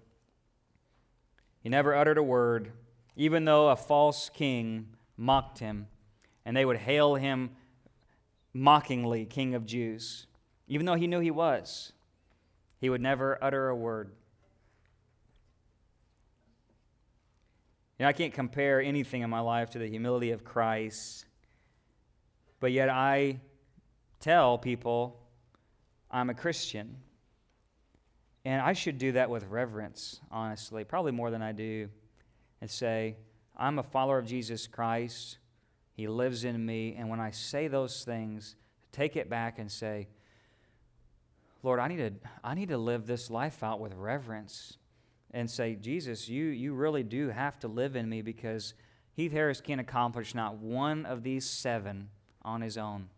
He 1.60 1.68
never 1.68 1.94
uttered 1.94 2.18
a 2.18 2.24
word, 2.24 2.72
even 3.14 3.44
though 3.44 3.68
a 3.68 3.76
false 3.76 4.28
king 4.30 4.88
mocked 5.16 5.60
him, 5.60 5.86
and 6.44 6.56
they 6.56 6.64
would 6.64 6.78
hail 6.78 7.14
him 7.14 7.50
mockingly, 8.52 9.26
King 9.26 9.54
of 9.54 9.64
Jews. 9.64 10.26
Even 10.66 10.86
though 10.86 10.94
he 10.94 11.06
knew 11.06 11.20
he 11.20 11.30
was, 11.30 11.92
he 12.80 12.88
would 12.88 13.00
never 13.00 13.38
utter 13.42 13.68
a 13.68 13.76
word. 13.76 14.10
You 17.98 18.04
know, 18.04 18.08
I 18.08 18.12
can't 18.12 18.32
compare 18.34 18.80
anything 18.80 19.22
in 19.22 19.30
my 19.30 19.40
life 19.40 19.70
to 19.70 19.78
the 19.78 19.86
humility 19.86 20.30
of 20.32 20.44
Christ, 20.44 21.26
but 22.60 22.72
yet 22.72 22.88
I 22.88 23.40
tell 24.20 24.58
people 24.58 25.20
I'm 26.10 26.30
a 26.30 26.34
Christian. 26.34 26.96
And 28.44 28.60
I 28.60 28.74
should 28.74 28.98
do 28.98 29.12
that 29.12 29.30
with 29.30 29.44
reverence, 29.46 30.20
honestly, 30.30 30.84
probably 30.84 31.12
more 31.12 31.30
than 31.30 31.40
I 31.40 31.52
do, 31.52 31.88
and 32.60 32.70
say, 32.70 33.16
I'm 33.56 33.78
a 33.78 33.82
follower 33.82 34.18
of 34.18 34.26
Jesus 34.26 34.66
Christ. 34.66 35.38
He 35.94 36.08
lives 36.08 36.44
in 36.44 36.64
me. 36.66 36.94
And 36.98 37.08
when 37.08 37.20
I 37.20 37.30
say 37.30 37.68
those 37.68 38.04
things, 38.04 38.56
take 38.92 39.16
it 39.16 39.30
back 39.30 39.58
and 39.58 39.70
say, 39.70 40.08
Lord, 41.64 41.80
I 41.80 41.88
need 41.88 41.96
to, 41.96 42.12
I 42.44 42.54
need 42.54 42.68
to 42.68 42.76
live 42.76 43.06
this 43.06 43.30
life 43.30 43.62
out 43.62 43.80
with 43.80 43.94
reverence 43.94 44.76
and 45.30 45.50
say, 45.50 45.74
Jesus, 45.74 46.28
you, 46.28 46.44
you 46.44 46.74
really 46.74 47.02
do 47.02 47.30
have 47.30 47.58
to 47.60 47.68
live 47.68 47.96
in 47.96 48.06
me 48.08 48.20
because 48.20 48.74
Heath 49.14 49.32
Harris 49.32 49.62
can't 49.62 49.80
accomplish 49.80 50.34
not 50.34 50.58
one 50.58 51.06
of 51.06 51.22
these 51.22 51.48
seven 51.48 52.10
on 52.42 52.60
his 52.60 52.76
own. 52.76 53.08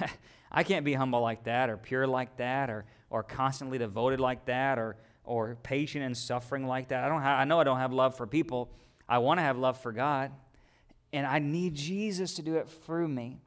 I 0.52 0.62
can't 0.62 0.84
be 0.84 0.94
humble 0.94 1.20
like 1.20 1.44
that 1.44 1.68
or 1.68 1.76
pure 1.76 2.06
like 2.06 2.38
that 2.38 2.70
or, 2.70 2.86
or 3.10 3.22
constantly 3.22 3.76
devoted 3.76 4.18
like 4.18 4.46
that 4.46 4.78
or, 4.78 4.96
or 5.24 5.56
patient 5.62 6.04
and 6.04 6.16
suffering 6.16 6.66
like 6.66 6.88
that. 6.88 7.04
I, 7.04 7.08
don't 7.08 7.20
have, 7.20 7.38
I 7.38 7.44
know 7.44 7.60
I 7.60 7.64
don't 7.64 7.78
have 7.78 7.92
love 7.92 8.16
for 8.16 8.26
people. 8.26 8.70
I 9.06 9.18
want 9.18 9.38
to 9.38 9.42
have 9.42 9.58
love 9.58 9.78
for 9.78 9.92
God. 9.92 10.32
And 11.12 11.26
I 11.26 11.38
need 11.38 11.74
Jesus 11.74 12.32
to 12.34 12.42
do 12.42 12.56
it 12.56 12.70
through 12.70 13.08
me. 13.08 13.40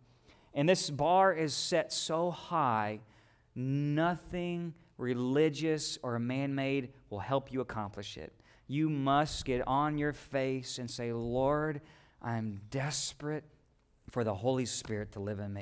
And 0.53 0.69
this 0.69 0.91
bar 0.91 1.33
is 1.33 1.55
set 1.55 1.91
so 1.91 2.29
high, 2.29 2.99
nothing 3.55 4.73
religious 4.97 5.97
or 6.03 6.19
man 6.19 6.55
made 6.55 6.93
will 7.09 7.19
help 7.19 7.51
you 7.51 7.61
accomplish 7.61 8.17
it. 8.17 8.33
You 8.67 8.89
must 8.89 9.45
get 9.45 9.67
on 9.67 9.97
your 9.97 10.13
face 10.13 10.79
and 10.79 10.89
say, 10.89 11.13
Lord, 11.13 11.81
I'm 12.21 12.61
desperate 12.69 13.43
for 14.09 14.23
the 14.23 14.33
Holy 14.33 14.65
Spirit 14.65 15.11
to 15.13 15.19
live 15.19 15.39
in 15.39 15.53
me. 15.53 15.61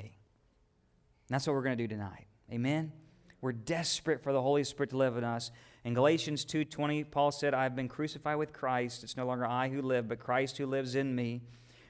And 1.28 1.34
that's 1.34 1.46
what 1.46 1.54
we're 1.54 1.62
going 1.62 1.76
to 1.76 1.82
do 1.86 1.88
tonight. 1.88 2.26
Amen. 2.50 2.92
We're 3.40 3.52
desperate 3.52 4.22
for 4.22 4.32
the 4.32 4.40
Holy 4.40 4.64
Spirit 4.64 4.90
to 4.90 4.96
live 4.96 5.16
in 5.16 5.24
us. 5.24 5.50
In 5.84 5.92
Galatians 5.92 6.46
2:20, 6.46 7.04
Paul 7.04 7.30
said, 7.30 7.52
"I've 7.52 7.76
been 7.76 7.88
crucified 7.88 8.38
with 8.38 8.54
Christ. 8.54 9.04
It's 9.04 9.18
no 9.18 9.26
longer 9.26 9.46
I 9.46 9.68
who 9.68 9.82
live, 9.82 10.08
but 10.08 10.18
Christ 10.18 10.56
who 10.56 10.66
lives 10.66 10.94
in 10.94 11.14
me. 11.14 11.42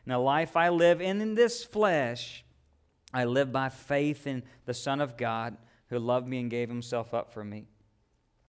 And 0.04 0.12
the 0.12 0.18
life 0.18 0.56
I 0.56 0.68
live 0.68 1.00
in 1.00 1.36
this 1.36 1.62
flesh, 1.62 2.44
I 3.12 3.24
live 3.24 3.52
by 3.52 3.68
faith 3.68 4.26
in 4.26 4.42
the 4.64 4.74
Son 4.74 5.00
of 5.00 5.16
God 5.16 5.56
who 5.94 6.00
loved 6.00 6.26
me 6.26 6.40
and 6.40 6.50
gave 6.50 6.68
himself 6.68 7.14
up 7.14 7.32
for 7.32 7.44
me. 7.44 7.66